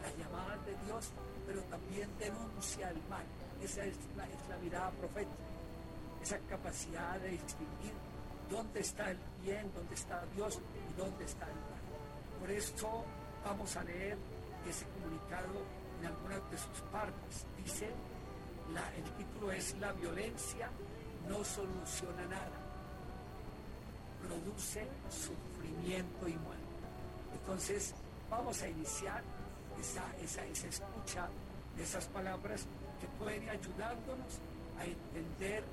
las 0.01 0.16
llamadas 0.16 0.64
de 0.64 0.75
Dios, 0.87 1.11
pero 1.47 1.61
también 1.64 2.09
denuncia 2.18 2.90
el 2.90 3.03
mal. 3.09 3.25
Esa 3.62 3.85
es 3.85 3.97
la, 4.16 4.25
es 4.25 4.49
la 4.49 4.57
mirada 4.59 4.90
profética, 4.92 5.44
esa 6.23 6.38
capacidad 6.49 7.18
de 7.21 7.31
distinguir 7.31 8.08
dónde 8.51 8.81
está 8.81 9.11
el 9.11 9.19
bien, 9.43 9.71
dónde 9.75 9.95
está 9.95 10.25
Dios 10.35 10.59
y 10.59 11.01
dónde 11.01 11.25
está 11.25 11.47
el 11.47 11.55
mal. 11.55 12.41
Por 12.41 12.51
eso 12.51 13.05
Vamos 13.45 13.77
a 13.77 13.85
leer 13.85 14.19
ese 14.69 14.85
comunicado 14.89 15.65
en 16.01 16.07
algunas 16.07 16.51
de 16.51 16.59
sus 16.59 16.81
partes. 16.93 17.47
Dice, 17.65 17.87
el 17.87 19.11
título 19.17 19.53
es 19.53 19.75
La 19.79 19.93
violencia 19.93 20.69
no 21.29 21.45
soluciona 21.45 22.27
nada, 22.27 22.59
produce 24.27 24.87
sufrimiento 25.09 26.29
y 26.29 26.35
muerte. 26.35 26.65
Entonces, 27.33 27.95
vamos 28.31 28.61
a 28.63 28.69
iniciar 28.69 29.23
esa, 29.81 30.05
esa, 30.23 30.45
esa 30.45 30.67
escucha 30.67 31.29
de 31.77 31.83
esas 31.83 32.07
palabras 32.07 32.67
que 33.01 33.07
pueden 33.19 33.45
ir 33.45 33.51
ayudándonos 33.51 34.39
a 34.79 34.85
entender 34.85 35.65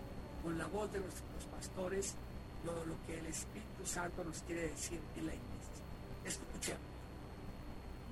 con 0.43 0.57
la 0.57 0.67
voz 0.67 0.91
de 0.91 0.99
los, 0.99 1.09
pastores 1.51 2.15
lo, 2.65 2.85
lo, 2.85 2.95
que 3.05 3.19
el 3.19 3.25
Espíritu 3.27 3.85
Santo 3.85 4.23
nos 4.23 4.41
quiere 4.43 4.69
decir 4.69 4.99
en 5.15 5.25
la 5.27 5.33
iglesia. 5.33 5.83
Escuchemos. 6.25 6.81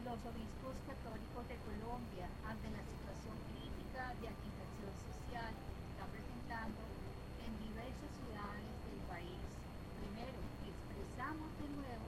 Lo 0.05 0.11
los 0.13 0.19
obispos 0.29 0.75
católicos 0.85 1.41
de 1.47 1.55
Colombia, 1.63 2.27
ante 2.45 2.67
la 2.69 2.83
situación 2.85 3.33
crítica 3.49 4.11
de 4.19 4.27
agitación 4.29 4.91
social 4.99 5.53
que 5.55 5.73
está 5.95 6.05
presentando 6.11 6.81
en 7.41 7.51
diversas 7.71 8.11
ciudades 8.19 8.67
del 8.83 8.99
país, 9.09 9.41
primero, 9.97 10.37
expresamos 10.67 11.49
de 11.57 11.67
nuevo 11.73 12.05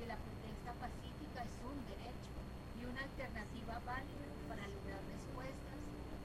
que 0.00 0.08
la 0.08 0.16
protesta 0.18 0.72
pacífica 0.80 1.44
es 1.44 1.54
un 1.62 1.78
derecho 1.86 2.32
y 2.80 2.88
una 2.88 3.04
alternativa 3.04 3.76
válida 3.86 4.24
para 4.48 4.64
lograr 4.66 4.98
respuestas 5.04 5.78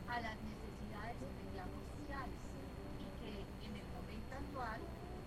a 0.08 0.15
las 0.23 0.38
necesidades 0.41 1.19
y 1.19 1.27
reclamos 1.45 1.84
sociales 1.99 2.39
y 2.97 3.05
que 3.21 3.34
en 3.67 3.73
el 3.75 3.88
momento 3.93 4.32
actual 4.39 4.79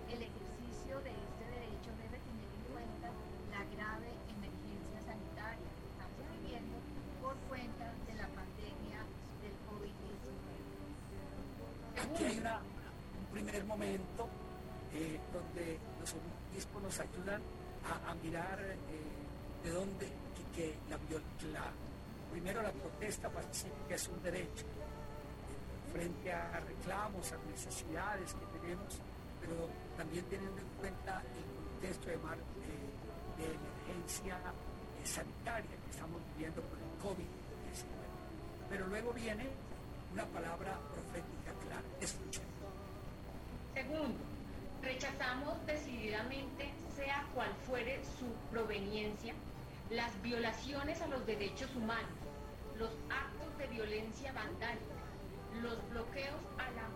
el 0.09 0.21
ejercicio 0.25 0.99
de 1.05 1.13
este 1.15 1.45
derecho 1.53 1.91
debe 2.01 2.17
tener 2.17 2.49
en 2.49 2.65
cuenta 2.73 3.09
la 3.53 3.61
grave 3.77 4.09
emergencia 4.29 4.99
sanitaria 5.07 5.71
que 5.79 5.87
estamos 5.89 6.21
viviendo 6.37 6.77
por 7.23 7.33
cuenta 7.49 7.87
de 8.11 8.15
la 8.19 8.27
pandemia 8.35 9.01
del 9.41 9.55
COVID-19. 9.71 12.03
Aquí 12.03 12.25
hay 12.25 12.39
una- 12.39 12.59
un 12.61 13.27
primer 13.33 13.65
momento 13.65 14.29
eh, 14.93 15.19
donde 15.33 15.79
los 16.01 16.13
obispos 16.13 16.83
nos 16.83 17.01
ayudan 17.01 17.41
a, 17.89 18.11
a 18.11 18.15
mirar 18.17 18.61
eh, 18.61 18.77
de 19.65 19.71
dónde 19.71 20.07
que, 20.37 20.43
que 20.55 20.75
la, 20.91 20.99
viol- 21.09 21.23
la- 21.53 21.73
primero 22.31 22.61
la 22.63 22.73
protesta 22.73 23.31
pacífica 23.31 23.95
es 23.95 24.09
un 24.09 24.23
derecho 24.23 24.67
eh, 24.67 25.93
frente 25.93 26.33
a 26.33 26.61
a 27.31 27.39
necesidades 27.49 28.35
que 28.35 28.59
tenemos, 28.59 28.99
pero 29.41 29.69
también 29.97 30.25
teniendo 30.25 30.61
en 30.61 30.69
cuenta 30.81 31.23
el 31.23 31.47
contexto 31.55 32.09
de 32.09 32.15
emergencia 33.47 34.39
eh, 34.39 35.07
sanitaria 35.07 35.71
que 35.71 35.91
estamos 35.91 36.21
viviendo 36.35 36.61
por 36.63 36.79
el 36.79 36.91
COVID-19. 36.99 37.87
Pero 38.71 38.87
luego 38.89 39.13
viene 39.13 39.47
una 40.13 40.25
palabra 40.27 40.77
profética 40.91 41.53
clara, 41.63 41.87
escuchen. 42.01 42.43
Segundo, 43.73 44.19
rechazamos 44.83 45.65
decididamente, 45.65 46.75
sea 46.97 47.25
cual 47.35 47.55
fuere 47.69 48.03
su 48.19 48.27
proveniencia, 48.51 49.33
las 49.91 50.11
violaciones 50.23 51.01
a 51.01 51.07
los 51.07 51.25
derechos 51.25 51.71
humanos, 51.77 52.19
los 52.79 52.91
actos 53.09 53.59
de 53.59 53.67
violencia 53.69 54.33
vandálica, 54.33 55.03
los 55.63 55.79
bloqueos 55.91 56.41
a 56.59 56.71
la 56.73 56.89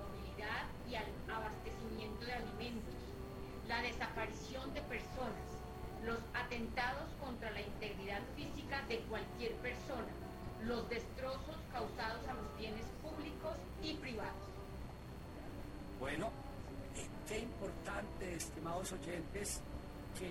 y 0.89 0.95
al 0.95 1.07
abastecimiento 1.33 2.25
de 2.25 2.33
alimentos, 2.33 2.95
la 3.69 3.81
desaparición 3.83 4.73
de 4.75 4.83
personas, 4.83 5.49
los 6.05 6.19
atentados 6.35 7.09
contra 7.21 7.51
la 7.51 7.61
integridad 7.61 8.21
física 8.37 8.83
de 8.89 8.99
cualquier 9.09 9.53
persona, 9.57 10.13
los 10.65 10.89
destrozos 10.89 11.57
causados 11.73 12.27
a 12.29 12.35
los 12.35 12.59
bienes 12.59 12.85
públicos 13.03 13.57
y 13.83 13.95
privados. 13.95 14.35
Bueno, 15.99 16.27
eh, 16.95 17.07
qué 17.27 17.39
importante, 17.41 18.35
estimados 18.35 18.93
oyentes, 18.93 19.61
que, 20.19 20.31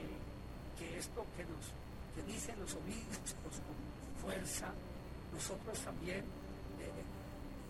que 0.78 0.98
esto 0.98 1.26
que 1.36 1.44
nos 1.46 1.74
que 2.16 2.24
dicen 2.32 2.58
los 2.62 2.74
obispos 2.76 3.60
con 3.60 4.22
fuerza, 4.22 4.72
nosotros 5.34 5.78
también 5.80 6.20
eh, 6.80 7.04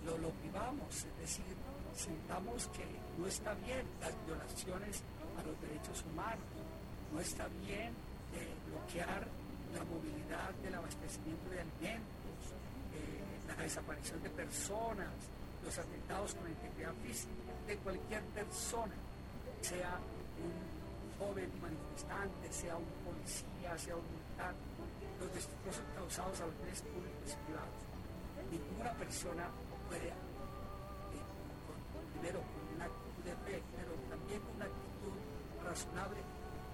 lo, 0.06 0.18
lo 0.20 0.32
vivamos, 0.44 0.88
es 0.94 1.18
decir, 1.20 1.56
sintamos 1.96 2.68
que 2.68 2.86
no 3.18 3.28
está 3.28 3.54
bien 3.66 3.86
las 4.02 4.14
violaciones 4.26 5.02
a 5.40 5.44
los 5.44 5.60
derechos 5.62 6.04
humanos, 6.12 6.46
no 7.14 7.20
está 7.20 7.48
bien 7.66 7.94
eh, 8.36 8.54
bloquear 8.68 9.28
la 9.74 9.84
movilidad 9.86 10.52
del 10.64 10.76
abastecimiento 10.76 11.50
de 11.50 11.62
alimentos, 11.62 12.40
eh, 12.94 13.48
la 13.48 13.64
desaparición 13.64 14.22
de 14.24 14.30
personas, 14.30 15.12
los 15.64 15.78
atentados 15.78 16.34
con 16.36 16.44
la 16.44 16.50
integridad 16.52 16.94
física 17.04 17.52
de 17.68 17.78
cualquier 17.78 18.22
persona, 18.36 18.94
sea 19.62 20.00
un 20.40 20.76
joven 21.18 21.50
manifestante, 21.62 22.52
sea 22.52 22.76
un 22.76 22.86
policía, 23.04 23.78
sea 23.78 23.96
un 23.96 24.06
militar, 24.12 24.54
los 25.20 25.34
destrozos 25.34 25.84
causados 25.96 26.42
a 26.42 26.46
los 26.46 26.58
bienes 26.60 26.82
públicos 26.82 27.28
y 27.32 27.38
privados. 27.48 27.82
Ninguna 28.52 28.92
persona 28.94 29.50
puede, 29.90 30.14
primero 32.16 32.40
con 32.40 32.76
una 32.76 32.86
actitud 32.86 33.24
de 33.24 33.36
fe, 33.46 33.64
pero 33.76 33.92
también 34.10 34.40
con 34.42 34.56
una 34.56 34.66
actitud 34.66 35.16
razonable, 35.64 36.20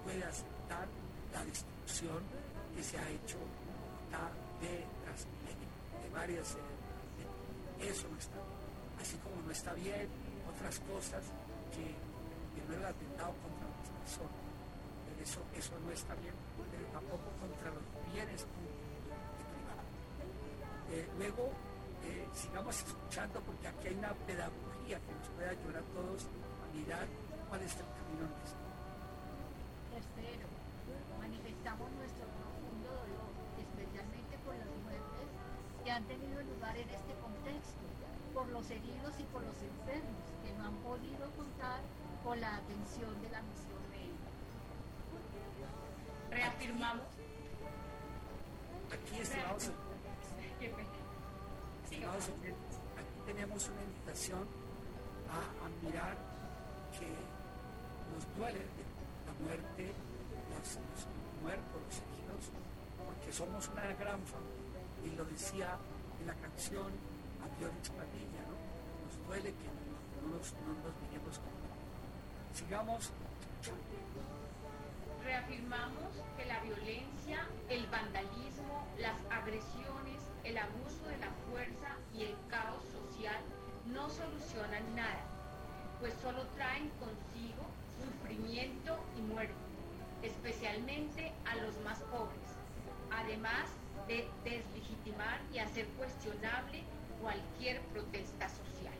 puede 0.03 0.23
aceptar 0.23 0.87
la 1.33 1.45
destrucción 1.45 2.21
que 2.75 2.83
se 2.83 2.97
ha 2.97 3.09
hecho 3.09 3.37
de 4.61 6.09
varias... 6.13 6.53
eh, 6.53 7.89
eso 7.89 8.07
no 8.11 8.17
está. 8.17 8.37
Así 9.01 9.17
como 9.17 9.41
no 9.41 9.51
está 9.51 9.73
bien 9.73 10.07
otras 10.53 10.79
cosas 10.79 11.23
que, 11.73 11.95
no 12.67 12.77
el 12.77 12.85
atentado 12.85 13.33
contra 13.41 13.65
las 13.67 13.89
personas. 14.05 14.41
Eso, 15.21 15.39
eso 15.57 15.73
no 15.85 15.91
está 15.91 16.13
bien, 16.15 16.33
tampoco 16.93 17.25
contra 17.41 17.69
los 17.69 17.83
bienes 18.13 18.41
públicos 18.41 18.89
y 19.37 19.45
privados. 19.53 19.89
Eh, 20.91 21.07
luego, 21.17 21.51
eh, 22.05 22.27
sigamos 22.33 22.75
escuchando 22.77 23.39
porque 23.41 23.67
aquí 23.67 23.87
hay 23.87 23.95
una 23.95 24.13
pedagogía 24.13 24.70
que 24.99 25.13
nos 25.15 25.27
puede 25.29 25.49
ayudar 25.49 25.77
a 25.79 25.87
todos 25.95 26.27
a 26.27 26.67
mirar 26.75 27.07
cuál 27.47 27.61
es 27.63 27.71
el 27.79 27.87
camino 27.95 28.27
nuestro. 28.27 28.59
Tercero, 29.95 30.47
manifestamos 31.19 31.87
nuestro 31.95 32.25
profundo 32.27 32.89
dolor, 32.91 33.31
especialmente 33.55 34.35
por 34.43 34.55
las 34.59 34.67
muertes 34.83 35.27
que 35.83 35.91
han 35.91 36.03
tenido 36.11 36.43
lugar 36.43 36.75
en 36.75 36.89
este 36.91 37.13
contexto, 37.23 37.83
por 38.35 38.47
los 38.51 38.67
heridos 38.67 39.13
y 39.15 39.23
por 39.31 39.43
los 39.47 39.55
enfermos 39.63 40.27
que 40.43 40.51
no 40.59 40.67
han 40.67 40.75
podido 40.83 41.23
contar 41.39 41.79
con 42.23 42.35
la 42.41 42.59
atención 42.59 43.15
de 43.23 43.29
la 43.31 43.41
misión 43.47 43.79
médica. 43.95 44.29
Reafirmamos. 46.35 47.07
Aquí, 48.91 49.23
estimados, 49.23 49.71
Qué 50.59 50.67
pena. 50.67 50.89
Siga. 51.87 52.11
estimados 52.11 52.27
aquí 52.99 53.19
tenemos 53.25 53.69
una 53.69 53.83
invitación 53.83 54.60
mirar 55.81 56.15
que 56.97 57.09
nos 58.13 58.23
duele 58.37 58.61
la 59.25 59.33
muerte, 59.45 59.93
los, 60.51 60.67
los 60.77 61.01
muertos, 61.41 61.81
los 61.81 61.97
heridos, 61.97 62.43
porque 63.05 63.33
somos 63.33 63.67
una 63.69 63.85
gran 63.95 64.19
familia. 64.25 64.81
Y 65.03 65.15
lo 65.15 65.25
decía 65.25 65.77
en 66.19 66.27
la 66.27 66.35
canción 66.35 66.91
a 67.41 67.45
Dionis 67.57 67.89
Padilla, 67.89 68.41
¿no? 68.45 68.55
Nos 69.01 69.27
duele 69.27 69.49
que 69.49 69.69
no 70.21 70.37
nos, 70.37 70.53
no 70.53 70.73
nos 70.85 70.93
miremos 71.01 71.37
con 71.39 71.61
Sigamos 72.53 73.11
Reafirmamos 75.23 76.11
que 76.35 76.45
la 76.45 76.59
violencia, 76.61 77.47
el 77.69 77.85
vandalismo, 77.87 78.85
las 78.99 79.15
agresiones, 79.29 80.19
el 80.43 80.57
abuso 80.57 81.07
de 81.07 81.17
la 81.17 81.31
fuerza 81.49 81.95
y 82.13 82.23
el 82.23 82.35
caos 82.49 82.83
social 82.91 83.41
no 83.85 84.09
solucionan 84.09 84.95
nada, 84.95 85.23
pues 86.01 86.13
solo 86.21 86.43
traen 86.57 86.89
consigo 86.99 87.63
sufrimiento 88.01 88.97
y 89.17 89.21
muerte, 89.21 89.53
especialmente 90.23 91.31
a 91.45 91.55
los 91.57 91.77
más 91.85 91.99
pobres, 92.09 92.49
además 93.11 93.69
de 94.07 94.27
deslegitimar 94.43 95.39
y 95.53 95.59
hacer 95.59 95.85
cuestionable 95.89 96.81
cualquier 97.21 97.79
protesta 97.93 98.49
social. 98.49 98.95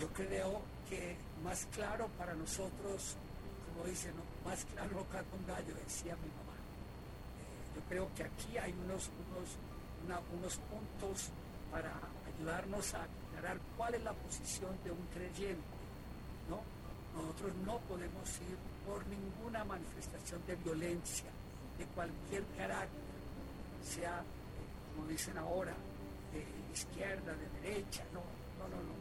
Yo 0.00 0.08
creo 0.08 0.62
que 0.88 1.16
más 1.44 1.66
claro 1.66 2.08
para 2.16 2.34
nosotros, 2.34 3.16
como 3.68 3.84
dicen, 3.86 4.14
¿no? 4.16 4.48
más 4.48 4.64
claro 4.64 5.06
que 5.10 5.36
un 5.36 5.46
gallo, 5.46 5.74
decía 5.84 6.16
mi 6.16 6.30
mamá. 6.30 6.56
Eh, 7.36 7.76
yo 7.76 7.82
creo 7.88 8.08
que 8.16 8.24
aquí 8.24 8.56
hay 8.56 8.72
unos, 8.72 9.10
unos, 9.28 10.24
unos 10.38 10.56
puntos 10.56 11.28
para 11.70 11.92
ayudarnos 12.34 12.94
a 12.94 13.06
cuál 13.76 13.94
es 13.94 14.02
la 14.02 14.12
posición 14.12 14.70
de 14.84 14.90
un 14.90 15.06
creyente. 15.14 15.78
¿no? 16.48 16.60
Nosotros 17.14 17.52
no 17.64 17.78
podemos 17.80 18.28
ir 18.40 18.56
por 18.86 19.06
ninguna 19.06 19.64
manifestación 19.64 20.40
de 20.46 20.56
violencia, 20.56 21.30
de 21.78 21.84
cualquier 21.86 22.44
carácter, 22.56 23.08
sea, 23.84 24.20
eh, 24.20 24.94
como 24.94 25.08
dicen 25.08 25.36
ahora, 25.38 25.72
de 26.32 26.44
izquierda, 26.72 27.32
de 27.34 27.60
derecha, 27.60 28.02
no, 28.12 28.20
no, 28.58 28.68
no, 28.68 28.82
no. 28.82 28.98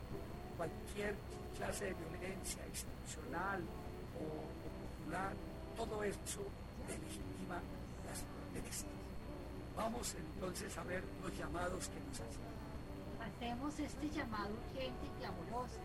Cualquier 0.57 1.15
clase 1.57 1.85
de 1.85 1.93
violencia 1.93 2.65
institucional 2.67 3.61
o, 4.17 4.23
o 4.23 5.03
popular, 5.03 5.33
todo 5.75 6.03
eso 6.03 6.41
delegitima 6.87 7.61
las 8.05 8.23
protestas. 8.23 8.91
Vamos 9.75 10.15
entonces 10.15 10.75
a 10.77 10.83
ver 10.83 11.03
los 11.21 11.37
llamados 11.37 11.87
que 11.89 11.99
nos 11.99 12.19
hacen. 12.19 12.56
Hacemos 13.37 13.77
este 13.77 14.09
llamado 14.09 14.49
urgente 14.49 15.05
y 15.05 15.21
clamoroso, 15.21 15.77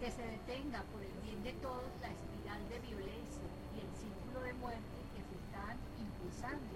que 0.00 0.10
se 0.10 0.22
detenga 0.22 0.80
por 0.88 1.04
el 1.04 1.12
bien 1.20 1.44
de 1.44 1.52
todos 1.60 1.84
la 2.00 2.08
espiral 2.08 2.56
de 2.72 2.80
violencia 2.88 3.44
y 3.76 3.84
el 3.84 3.90
círculo 4.00 4.40
de 4.40 4.54
muerte 4.54 4.96
que 5.12 5.20
se 5.20 5.36
están 5.36 5.76
impulsando, 6.00 6.72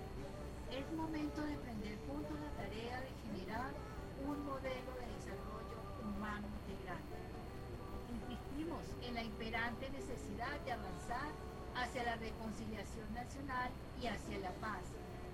es 0.68 0.84
momento 0.92 1.40
de 1.40 1.56
prender 1.64 1.96
juntos 2.04 2.36
la 2.36 2.52
tarea 2.52 3.00
de 3.00 3.08
generar 3.24 3.72
un 4.28 4.44
modelo 4.44 4.92
de 5.00 5.08
desarrollo 5.08 5.80
humano 6.04 6.44
integral. 6.68 7.00
Insistimos 8.12 8.84
en 9.00 9.14
la 9.14 9.24
imperante 9.24 9.88
necesidad 9.88 10.60
de 10.68 10.72
avanzar 10.72 11.32
hacia 11.80 12.04
la 12.04 12.16
reconciliación 12.20 13.08
nacional 13.16 13.72
y 13.96 14.06
hacia 14.12 14.36
la 14.36 14.52
paz, 14.60 14.84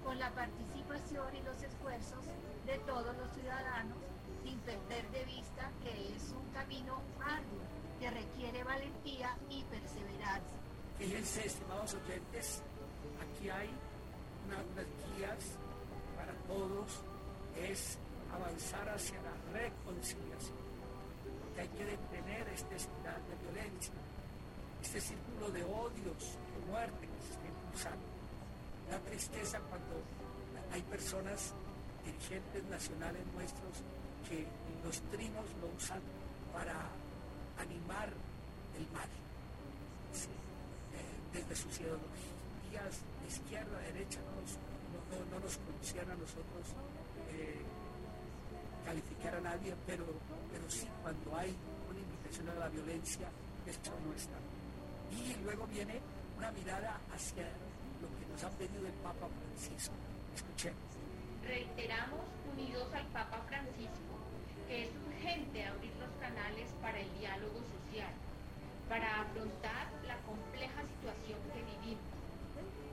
con 0.05 0.17
la 0.21 0.31
participación 0.31 1.35
y 1.35 1.43
los 1.43 1.59
esfuerzos 1.59 2.23
de 2.71 2.79
todos 2.87 3.19
los 3.19 3.35
ciudadanos, 3.35 3.99
sin 4.47 4.59
perder 4.61 5.11
de 5.11 5.25
vista 5.25 5.71
que 5.83 5.91
es 6.15 6.31
un 6.31 6.49
camino 6.53 7.03
arduo 7.21 7.67
que 7.99 8.11
requiere 8.11 8.63
valentía 8.63 9.37
y 9.51 9.65
perseverancia. 9.65 10.59
Fíjense, 10.99 11.47
estimados 11.47 11.95
oyentes, 11.95 12.63
aquí 13.25 13.51
hay 13.51 13.71
unas 14.47 14.65
guías 15.17 15.43
para 16.17 16.33
todos, 16.47 17.03
es 17.57 17.99
avanzar 18.33 18.89
hacia 18.89 19.19
la 19.23 19.35
reconciliación, 19.53 20.59
porque 21.43 21.61
hay 21.63 21.69
que 21.69 21.85
detener 21.85 22.49
esta 22.49 22.77
espiral 22.77 23.21
de 23.29 23.51
violencia, 23.51 23.95
este 24.81 25.01
círculo 25.01 25.51
de 25.51 25.65
odios, 25.65 26.23
de 26.55 26.71
muerte 26.71 27.01
que 27.01 27.27
se 27.27 27.33
está 27.33 27.47
impulsando. 27.49 28.07
La 28.91 28.99
tristeza 29.01 29.59
cuando 29.69 30.01
hay 30.73 30.83
personas, 30.83 31.53
dirigentes 32.05 32.65
nacionales 32.67 33.23
nuestros, 33.35 33.83
que 34.29 34.47
los 34.85 35.01
trinos 35.11 35.47
lo 35.61 35.69
usan 35.77 36.01
para 36.53 36.75
animar 37.59 38.09
el 38.77 38.87
mal. 38.93 39.09
Eh, 40.95 41.17
desde 41.33 41.57
sus 41.57 41.81
ideologías 41.81 42.93
de 43.23 43.29
izquierda, 43.29 43.79
derecha, 43.93 44.21
no 44.21 44.41
nos, 44.41 44.53
no, 45.31 45.41
nos 45.41 45.57
conocían 45.59 46.11
a 46.11 46.15
nosotros 46.15 46.65
eh, 47.33 47.61
calificar 48.85 49.35
a 49.37 49.41
nadie, 49.41 49.75
pero, 49.87 50.05
pero 50.53 50.71
sí 50.71 50.87
cuando 51.03 51.37
hay 51.37 51.55
una 51.91 52.01
invitación 52.01 52.49
a 52.51 52.55
la 52.55 52.69
violencia, 52.69 53.29
esto 53.67 53.91
no 54.05 54.13
está. 54.15 54.39
Y 55.11 55.43
luego 55.45 55.67
viene 55.67 56.01
una 56.37 56.51
mirada 56.53 56.99
hacia 57.15 57.45
lo 58.01 58.09
que 58.19 58.27
nos 58.31 58.43
ha 58.45 58.51
pedido 58.51 58.87
el 58.87 58.93
Papa 58.95 59.27
Francisco. 59.29 59.95
Escuchemos. 60.35 60.81
Reiteramos, 61.43 62.21
unidos 62.53 62.93
al 62.95 63.07
Papa 63.09 63.41
Francisco, 63.49 64.16
que 64.67 64.85
es 64.85 64.91
urgente 65.07 65.65
abrir 65.65 65.95
los 66.03 66.11
canales 66.19 66.69
para 66.83 66.99
el 66.99 67.11
diálogo 67.19 67.63
social, 67.71 68.11
para 68.89 69.23
afrontar 69.23 69.87
la 70.07 70.19
compleja 70.27 70.83
situación 70.83 71.39
que 71.55 71.63
vivimos. 71.63 72.11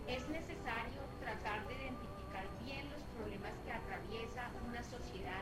Es 0.08 0.22
necesario 0.30 1.02
tratar 1.20 1.66
de 1.68 1.74
identificar 1.74 2.46
bien 2.66 2.86
los 2.94 3.02
problemas 3.18 3.54
que 3.66 3.74
atraviesa 3.74 4.54
una 4.70 4.84
sociedad 4.84 5.42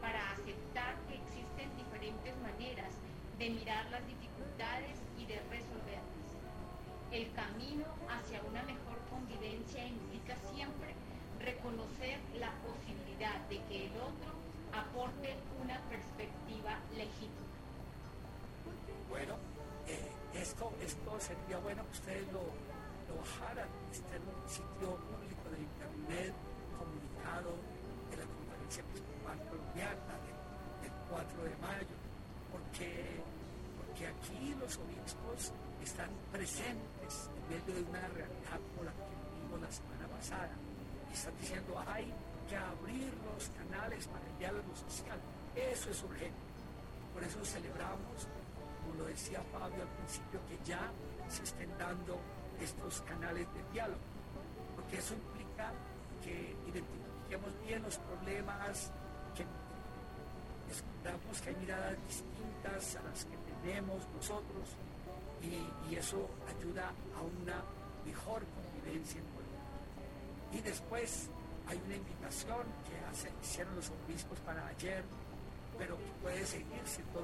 para 0.00 0.20
aceptar 0.32 0.96
que 1.08 1.16
existen 1.16 1.68
diferentes 1.76 2.36
maneras 2.44 2.92
de 3.38 3.50
mirar 3.50 3.88
las 3.90 4.04
dificultades 4.06 5.00
y 5.16 5.24
de 5.24 5.40
resolverlas. 5.48 6.28
El 7.12 7.32
camino 7.32 7.88
hacia 8.08 8.42
una 8.44 8.62
mejor 8.64 9.00
convivencia 9.08 9.86
implica 9.86 10.36
siempre 10.52 10.92
reconocer 11.40 12.20
la 12.36 12.52
posibilidad 12.60 13.40
de 13.48 13.58
que 13.64 13.86
el 13.86 13.96
otro 13.96 14.40
aporte 14.72 15.29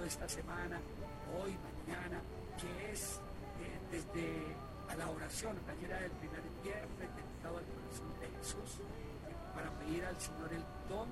esta 0.07 0.29
semana, 0.29 0.79
hoy, 1.35 1.51
mañana, 1.67 2.23
que 2.57 2.93
es 2.93 3.21
eh, 3.59 3.79
desde 3.91 4.57
a 4.89 4.95
la 4.95 5.11
oración, 5.11 5.59
ayer 5.69 5.91
era 5.91 6.05
el 6.05 6.13
primer 6.13 6.43
viernes 6.63 7.11
dedicado 7.11 7.59
al 7.59 7.65
corazón 7.67 8.15
de 8.21 8.29
Jesús, 8.39 8.79
para 9.53 9.71
pedir 9.81 10.05
al 10.05 10.21
Señor 10.21 10.53
el 10.53 10.65
don 10.89 11.09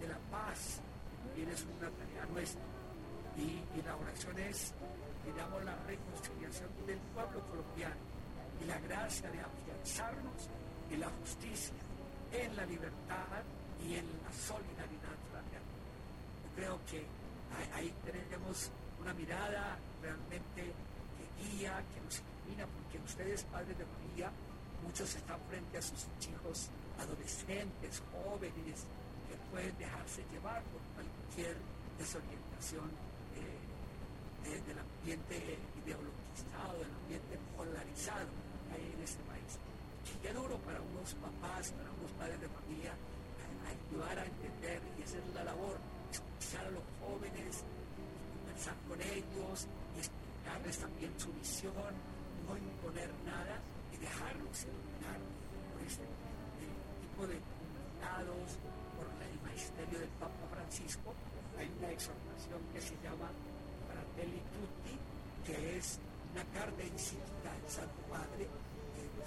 de 0.00 0.08
la 0.08 0.18
paz, 0.30 0.80
también 1.26 1.50
es 1.50 1.62
una 1.62 1.90
tarea 1.90 2.24
nuestra. 2.32 2.62
Y, 3.36 3.60
y 3.78 3.82
la 3.84 3.94
oración 3.96 4.38
es, 4.38 4.72
digamos, 5.26 5.64
la 5.64 5.76
reconciliación 5.84 6.70
del 6.86 6.98
pueblo 7.12 7.40
colombiano 7.52 8.00
y 8.62 8.64
la 8.64 8.80
gracia 8.80 9.30
de 9.30 9.40
afianzarnos 9.40 10.48
en 10.90 11.00
la 11.00 11.10
justicia, 11.20 11.76
en 12.32 12.56
la 12.56 12.64
libertad 12.64 13.44
y 13.84 13.94
en 13.94 14.06
la 14.24 14.32
solidaridad 14.32 15.18
creo 16.58 16.78
que 16.90 17.06
ahí 17.74 17.92
tenemos 18.04 18.70
una 19.00 19.14
mirada 19.14 19.78
realmente 20.02 20.62
que 20.62 21.56
guía, 21.56 21.82
que 21.94 22.00
nos 22.00 22.20
ilumina, 22.20 22.66
porque 22.66 22.98
ustedes, 23.04 23.42
padres 23.44 23.76
de 23.78 23.84
familia, 23.84 24.30
muchos 24.84 25.14
están 25.14 25.38
frente 25.48 25.78
a 25.78 25.82
sus 25.82 26.06
hijos 26.28 26.68
adolescentes, 26.98 28.02
jóvenes, 28.12 28.86
que 29.28 29.36
pueden 29.50 29.76
dejarse 29.78 30.24
llevar 30.32 30.62
por 30.72 30.80
cualquier 30.94 31.56
desorientación 31.98 32.90
eh, 33.36 34.60
del 34.66 34.78
ambiente 34.78 35.58
ideologizado, 35.84 36.78
del 36.78 36.94
ambiente 37.04 37.38
polarizado 37.56 38.28
en 38.74 39.02
este 39.02 39.22
país. 39.24 39.58
Qué 40.22 40.32
duro 40.32 40.56
para 40.64 40.80
unos 40.80 41.14
papás, 41.14 41.70
para 41.72 41.90
unos 41.92 42.10
padres 42.18 42.40
de 42.40 42.48
familia, 42.48 42.92
ayudar 43.68 44.18
a 44.18 44.24
entender 44.24 44.80
y 44.98 45.02
hacer 45.02 45.22
la 45.34 45.44
labor, 45.44 45.76
a 46.56 46.70
los 46.72 46.80
jóvenes, 47.04 47.60
conversar 48.40 48.76
con 48.88 48.96
ellos 48.96 49.68
y 49.92 49.98
explicarles 50.00 50.78
también 50.80 51.12
su 51.20 51.28
visión, 51.36 51.92
no 52.48 52.56
imponer 52.56 53.12
nada 53.28 53.60
y 53.92 53.96
dejarlos 54.00 54.64
iluminar 54.64 55.20
por 55.68 55.84
este 55.84 56.08
tipo 57.04 57.26
de 57.28 57.36
comunicados, 57.36 58.48
por 58.96 59.12
el 59.12 59.36
magisterio 59.44 59.98
del 60.00 60.08
Papa 60.16 60.40
Francisco. 60.48 61.12
Hay 61.60 61.68
una 61.68 61.90
exhortación 61.92 62.60
que 62.72 62.80
se 62.80 62.96
llama 63.04 63.28
Fratelli 63.92 64.40
Tutti, 64.48 64.96
que 65.44 65.76
es 65.76 66.00
una 66.32 66.44
carta 66.56 66.80
encíclica 66.80 67.52
del 67.60 67.68
Santo 67.68 68.00
Padre 68.08 68.48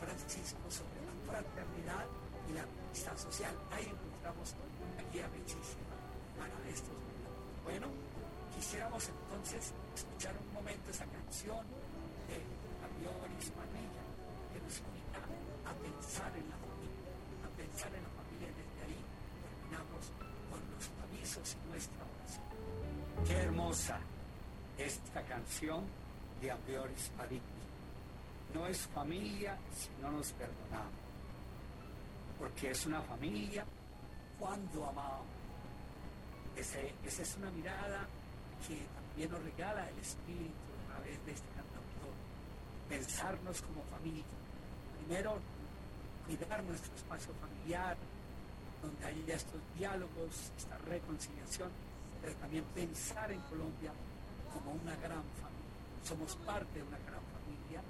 Francisco 0.02 0.66
sobre 0.74 0.98
la 1.06 1.14
fraternidad 1.30 2.06
y 2.50 2.54
la 2.58 2.66
amistad 2.66 3.14
social. 3.14 3.54
Ahí 3.70 3.86
encontramos 3.86 4.58
una 4.58 5.06
guía 5.14 5.30
bellísima 5.30 6.01
para 6.42 6.70
estos 6.70 6.90
momentos. 6.90 7.38
Bueno, 7.64 7.88
quisiéramos 8.56 9.04
entonces 9.06 9.74
escuchar 9.94 10.34
un 10.34 10.54
momento 10.54 10.90
esa 10.90 11.06
canción 11.06 11.62
de 12.26 12.38
Avioris 12.82 13.48
Manilla 13.54 14.06
que 14.50 14.60
nos 14.66 14.76
invita 14.82 15.22
a 15.70 15.74
pensar 15.78 16.32
en 16.34 16.46
la 16.50 16.58
familia, 16.58 17.14
a 17.46 17.50
pensar 17.54 17.92
en 17.94 18.02
la 18.02 18.14
familia 18.18 18.50
desde 18.58 18.80
ahí 18.90 19.02
terminamos 19.46 20.04
con 20.50 20.62
los 20.74 20.86
avisos 21.06 21.46
y 21.54 21.70
nuestra 21.70 22.02
oración. 22.02 22.50
Qué 23.28 23.36
hermosa 23.38 24.00
esta 24.78 25.22
canción 25.24 25.86
de 26.42 26.50
Avioris 26.50 27.12
Manilla 27.18 27.62
no 28.54 28.68
es 28.68 28.80
familia 28.88 29.58
si 29.74 29.90
no 30.02 30.12
nos 30.12 30.32
perdonamos. 30.34 31.00
Porque 32.38 32.72
es 32.72 32.86
una 32.86 33.02
familia 33.02 33.64
cuando 34.40 34.86
amamos. 34.86 35.41
Esa 36.62 37.22
es 37.24 37.36
una 37.38 37.50
mirada 37.50 38.06
que 38.68 38.78
también 38.94 39.32
nos 39.32 39.42
regala 39.44 39.90
el 39.90 39.98
Espíritu 39.98 40.62
a 40.86 40.94
través 40.94 41.26
de 41.26 41.32
este 41.32 41.48
cantautor. 41.58 42.14
Pensarnos 42.88 43.62
como 43.64 43.82
familia. 43.90 44.24
Primero, 45.00 45.40
cuidar 46.28 46.64
nuestro 46.64 46.94
espacio 46.96 47.34
familiar, 47.42 47.98
donde 48.82 49.06
haya 49.06 49.36
estos 49.36 49.62
diálogos, 49.76 50.52
esta 50.56 50.78
reconciliación, 50.86 51.70
pero 52.22 52.36
también 52.36 52.64
pensar 52.76 53.32
en 53.32 53.42
Colombia 53.42 53.92
como 54.54 54.72
una 54.74 54.96
gran 54.98 55.24
familia. 55.42 56.06
Somos 56.06 56.36
parte 56.46 56.78
de 56.78 56.84
una 56.84 56.98
gran 57.10 57.22
familia, 57.34 57.82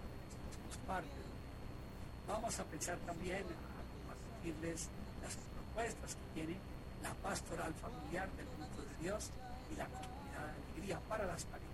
somos 0.55 0.78
parte 0.88 1.09
de 1.09 1.32
Vamos 2.28 2.59
a 2.59 2.63
pensar 2.63 2.97
también, 2.99 3.43
a 3.43 3.82
compartirles 4.07 4.88
las 5.22 5.36
propuestas 5.36 6.15
que 6.15 6.41
tiene 6.41 6.57
la 7.03 7.13
pastoral 7.15 7.74
familiar 7.74 8.30
del 8.38 8.47
Dios 9.02 9.32
y 9.74 9.78
la 9.78 9.86
comunidad 9.86 10.45
de 10.45 10.52
alegría 10.62 10.99
para 11.10 11.26
las 11.26 11.43
parejas. 11.45 11.72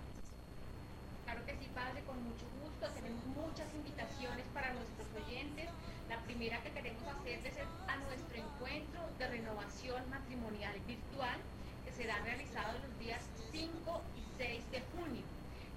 Claro 1.24 1.44
que 1.44 1.52
sí, 1.60 1.68
Padre, 1.74 2.02
con 2.04 2.22
mucho 2.24 2.46
gusto. 2.64 2.88
Tenemos 2.94 3.22
muchas 3.36 3.68
invitaciones 3.74 4.46
para 4.54 4.72
nuestros 4.72 5.06
oyentes. 5.12 5.68
La 6.08 6.22
primera 6.24 6.62
que 6.62 6.70
queremos 6.70 7.06
hacerles 7.06 7.52
es 7.52 7.68
a 7.86 7.96
nuestro 8.08 8.38
encuentro 8.38 9.02
de 9.18 9.28
renovación 9.28 10.08
matrimonial 10.08 10.80
virtual 10.86 11.36
que 11.84 11.92
será 11.92 12.16
realizado 12.24 12.78
los 12.78 12.98
días 12.98 13.20
5 13.52 14.00
y 14.16 14.22
6 14.38 14.70
de 14.70 14.82
junio. 14.96 15.20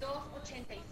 301-286-0070. 0.00 0.89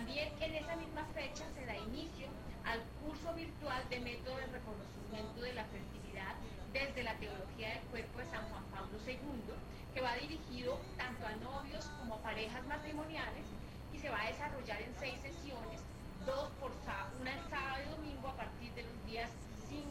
También 0.00 0.32
en 0.40 0.54
esa 0.54 0.76
misma 0.76 1.04
fecha 1.12 1.44
se 1.52 1.66
da 1.66 1.76
inicio 1.76 2.26
al 2.64 2.80
curso 3.04 3.34
virtual 3.34 3.86
de 3.90 4.00
método 4.00 4.34
de 4.38 4.46
reconocimiento 4.46 5.42
de 5.42 5.52
la 5.52 5.64
fertilidad 5.66 6.32
desde 6.72 7.02
la 7.02 7.12
teología 7.16 7.68
del 7.68 7.84
cuerpo 7.92 8.18
de 8.20 8.24
San 8.32 8.48
Juan 8.48 8.64
Pablo 8.72 8.96
II, 9.04 9.52
que 9.92 10.00
va 10.00 10.16
dirigido 10.16 10.80
tanto 10.96 11.26
a 11.26 11.36
novios 11.44 11.84
como 12.00 12.14
a 12.14 12.22
parejas 12.22 12.64
matrimoniales 12.64 13.44
y 13.92 13.98
se 13.98 14.08
va 14.08 14.22
a 14.22 14.28
desarrollar 14.28 14.80
en 14.80 14.94
seis 14.98 15.20
sesiones, 15.20 15.84
dos 16.24 16.48
por 16.56 16.72
una 17.20 17.34
el 17.34 17.50
sábado 17.50 17.84
y 17.84 17.90
domingo 17.90 18.28
a 18.28 18.36
partir 18.40 18.72
de 18.72 18.84
los 18.84 19.04
días 19.04 19.28
5 19.68 19.84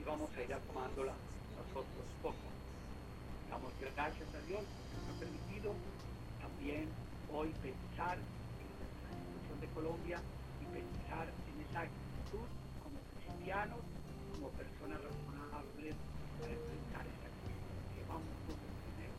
Y 0.00 0.04
vamos 0.04 0.30
a 0.34 0.40
ir 0.40 0.56
tomándola 0.72 1.12
nosotros 1.58 2.06
poco. 2.22 2.48
Damos 3.50 3.72
gracias 3.78 4.34
a 4.34 4.40
Dios 4.46 4.64
que 4.64 4.96
nos 4.96 5.16
ha 5.16 5.20
permitido 5.20 5.74
también 6.58 6.88
hoy 7.32 7.54
pensar 7.62 8.18
en 8.18 8.68
la 8.82 8.86
situación 8.90 9.60
de 9.60 9.68
Colombia 9.68 10.18
y 10.60 10.64
pensar 10.74 11.28
en 11.30 11.56
esa 11.62 11.80
actitud 11.86 12.48
como 12.82 12.98
cristianos, 13.14 13.78
como 14.34 14.50
personas 14.58 14.98
razonables 14.98 15.94
para 16.40 16.50
enfrentar 16.50 17.06
esta 17.06 17.30
crisis. 17.38 17.78
Que 17.94 18.02
vamos 18.10 18.26
a 18.26 18.74
tener 18.90 19.12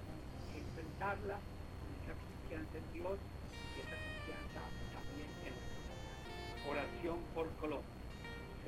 que 0.51 0.59
enfrentarla 0.59 1.39
con 1.39 1.89
esa 2.03 2.13
confianza 2.19 2.75
en 2.75 2.87
Dios 2.91 3.15
y 3.15 3.77
esa 3.87 3.97
confianza 4.03 4.61
también 4.91 5.31
en 5.47 5.55
nosotros. 5.55 5.95
Oración 6.67 7.19
por 7.33 7.47
Colombia. 7.63 7.95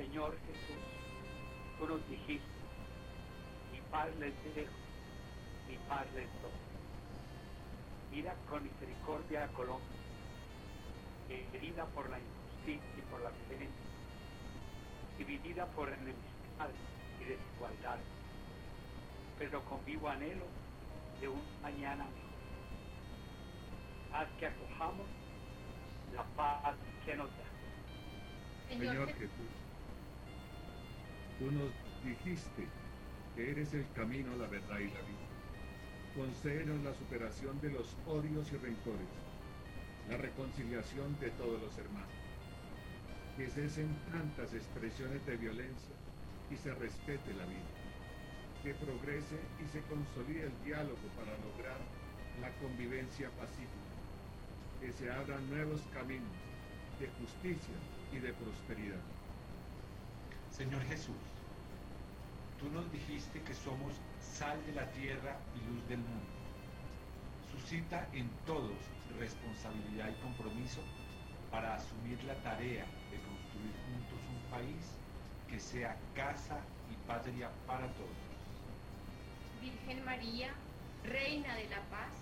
Señor 0.00 0.32
Jesús, 0.48 0.80
tú 1.76 1.86
nos 1.92 2.00
dijiste, 2.08 2.56
mi 3.70 3.80
paz 3.92 4.08
les 4.16 4.32
dejo, 4.56 4.80
mi 5.68 5.76
paz 5.88 6.08
les 6.16 6.32
doy. 6.40 6.61
Mira 8.12 8.34
con 8.48 8.62
misericordia 8.62 9.44
a 9.44 9.48
Colombia, 9.48 9.88
herida 11.30 11.86
por 11.86 12.10
la 12.10 12.18
injusticia 12.18 12.98
y 12.98 13.10
por 13.10 13.22
la 13.22 13.30
violencia, 13.30 13.86
dividida 15.16 15.64
por 15.68 15.88
enemistad 15.88 16.68
y 17.20 17.24
desigualdad, 17.24 17.98
pero 19.38 19.62
con 19.64 19.82
vivo 19.86 20.10
anhelo 20.10 20.44
de 21.22 21.28
un 21.28 21.40
mañana 21.62 22.04
mejor. 22.04 22.20
Haz 24.12 24.28
que 24.38 24.46
acojamos 24.46 25.06
la 26.14 26.24
paz 26.36 26.76
que 27.06 27.16
nos 27.16 27.30
da. 27.30 27.44
Señor 28.68 29.08
Jesús, 29.14 29.52
tú 31.38 31.50
nos 31.50 31.70
dijiste 32.04 32.68
que 33.34 33.50
eres 33.52 33.72
el 33.72 33.90
camino, 33.94 34.36
la 34.36 34.48
verdad 34.48 34.78
y 34.80 34.88
la 34.88 35.00
vida. 35.00 35.31
Concédenos 36.16 36.84
la 36.84 36.92
superación 36.92 37.58
de 37.62 37.70
los 37.70 37.96
odios 38.06 38.52
y 38.52 38.56
rencores, 38.58 39.08
la 40.10 40.18
reconciliación 40.18 41.18
de 41.20 41.30
todos 41.30 41.58
los 41.62 41.78
hermanos. 41.78 42.12
Que 43.38 43.48
cesen 43.48 43.88
tantas 44.12 44.52
expresiones 44.52 45.24
de 45.24 45.38
violencia 45.38 45.96
y 46.50 46.56
se 46.56 46.74
respete 46.74 47.32
la 47.32 47.46
vida. 47.46 47.72
Que 48.62 48.74
progrese 48.74 49.40
y 49.64 49.66
se 49.72 49.80
consolide 49.88 50.52
el 50.52 50.64
diálogo 50.66 51.00
para 51.16 51.32
lograr 51.48 51.80
la 52.42 52.50
convivencia 52.60 53.30
pacífica. 53.40 53.92
Que 54.82 54.92
se 54.92 55.10
abran 55.10 55.48
nuevos 55.48 55.80
caminos 55.94 56.36
de 57.00 57.08
justicia 57.08 57.78
y 58.12 58.18
de 58.18 58.34
prosperidad. 58.34 59.00
Señor 60.50 60.82
Jesús, 60.82 61.24
tú 62.60 62.68
nos 62.68 62.92
dijiste 62.92 63.40
que 63.40 63.54
somos 63.54 63.94
sal 64.22 64.58
de 64.66 64.72
la 64.72 64.86
tierra 64.92 65.36
y 65.56 65.70
luz 65.70 65.88
del 65.88 65.98
mundo. 65.98 66.32
Suscita 67.50 68.08
en 68.12 68.30
todos 68.46 68.78
responsabilidad 69.18 70.08
y 70.10 70.22
compromiso 70.22 70.80
para 71.50 71.74
asumir 71.74 72.22
la 72.24 72.34
tarea 72.42 72.86
de 73.10 73.18
construir 73.20 73.74
juntos 73.86 74.18
un 74.30 74.50
país 74.50 74.96
que 75.48 75.60
sea 75.60 75.96
casa 76.14 76.58
y 76.90 77.06
patria 77.06 77.50
para 77.66 77.86
todos. 77.92 78.22
Virgen 79.60 80.04
María, 80.04 80.54
Reina 81.04 81.54
de 81.56 81.68
la 81.68 81.80
Paz, 81.90 82.14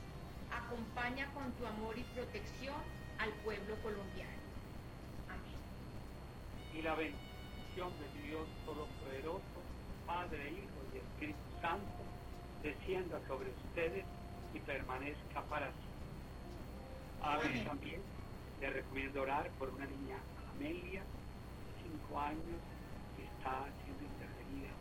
acompaña 0.50 1.32
con 1.32 1.52
tu 1.52 1.66
amor 1.66 1.96
y 1.96 2.02
protección 2.14 2.74
al 3.18 3.30
pueblo 3.44 3.76
colombiano. 3.82 4.40
Amén. 5.28 6.76
Y 6.76 6.82
la 6.82 6.94
bendición 6.94 7.92
de 8.00 8.22
Dios 8.26 8.48
Todopoderoso, 8.64 9.60
Padre, 10.06 10.50
Hijo 10.50 10.79
y 10.79 10.79
Espíritu 11.20 11.60
Santo, 11.60 12.00
descienda 12.62 13.20
sobre 13.28 13.50
ustedes 13.50 14.06
y 14.54 14.58
permanezca 14.60 15.42
para 15.50 15.70
siempre. 17.20 17.52
Amén. 17.52 17.64
También 17.66 18.00
le 18.58 18.70
recomiendo 18.70 19.20
orar 19.20 19.50
por 19.58 19.68
una 19.68 19.84
niña 19.84 20.16
Amelia, 20.56 21.02
de 21.02 21.98
5 22.08 22.20
años, 22.20 22.56
que 23.18 23.24
está 23.24 23.68
siendo 23.84 24.02
intervenida 24.02 24.72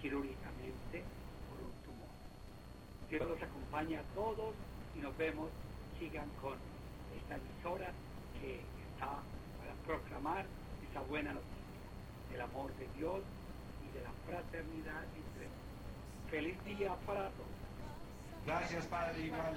quirúrgicamente 0.00 1.02
por 1.50 1.66
un 1.66 1.74
tumor. 1.82 2.08
Dios 3.10 3.28
los 3.28 3.42
acompaña 3.42 3.98
a 3.98 4.14
todos 4.14 4.54
y 4.94 5.00
nos 5.00 5.16
vemos. 5.18 5.50
Sigan 5.98 6.30
con 6.40 6.54
esta 7.18 7.34
emisora 7.34 7.90
que 8.40 8.60
está 8.94 9.18
para 9.58 9.74
proclamar 9.84 10.46
esa 10.88 11.00
buena 11.00 11.32
noticia 11.32 12.30
del 12.30 12.40
amor 12.40 12.72
de 12.76 12.86
Dios 12.96 13.20
y 13.82 13.98
de 13.98 14.04
la 14.04 14.12
fraternidad 14.28 15.02
Feliz 16.30 16.62
día 16.64 16.94
para 17.06 17.30
todos. 17.30 17.48
Gracias, 18.46 18.86
Padre, 18.86 19.26
igual. 19.26 19.56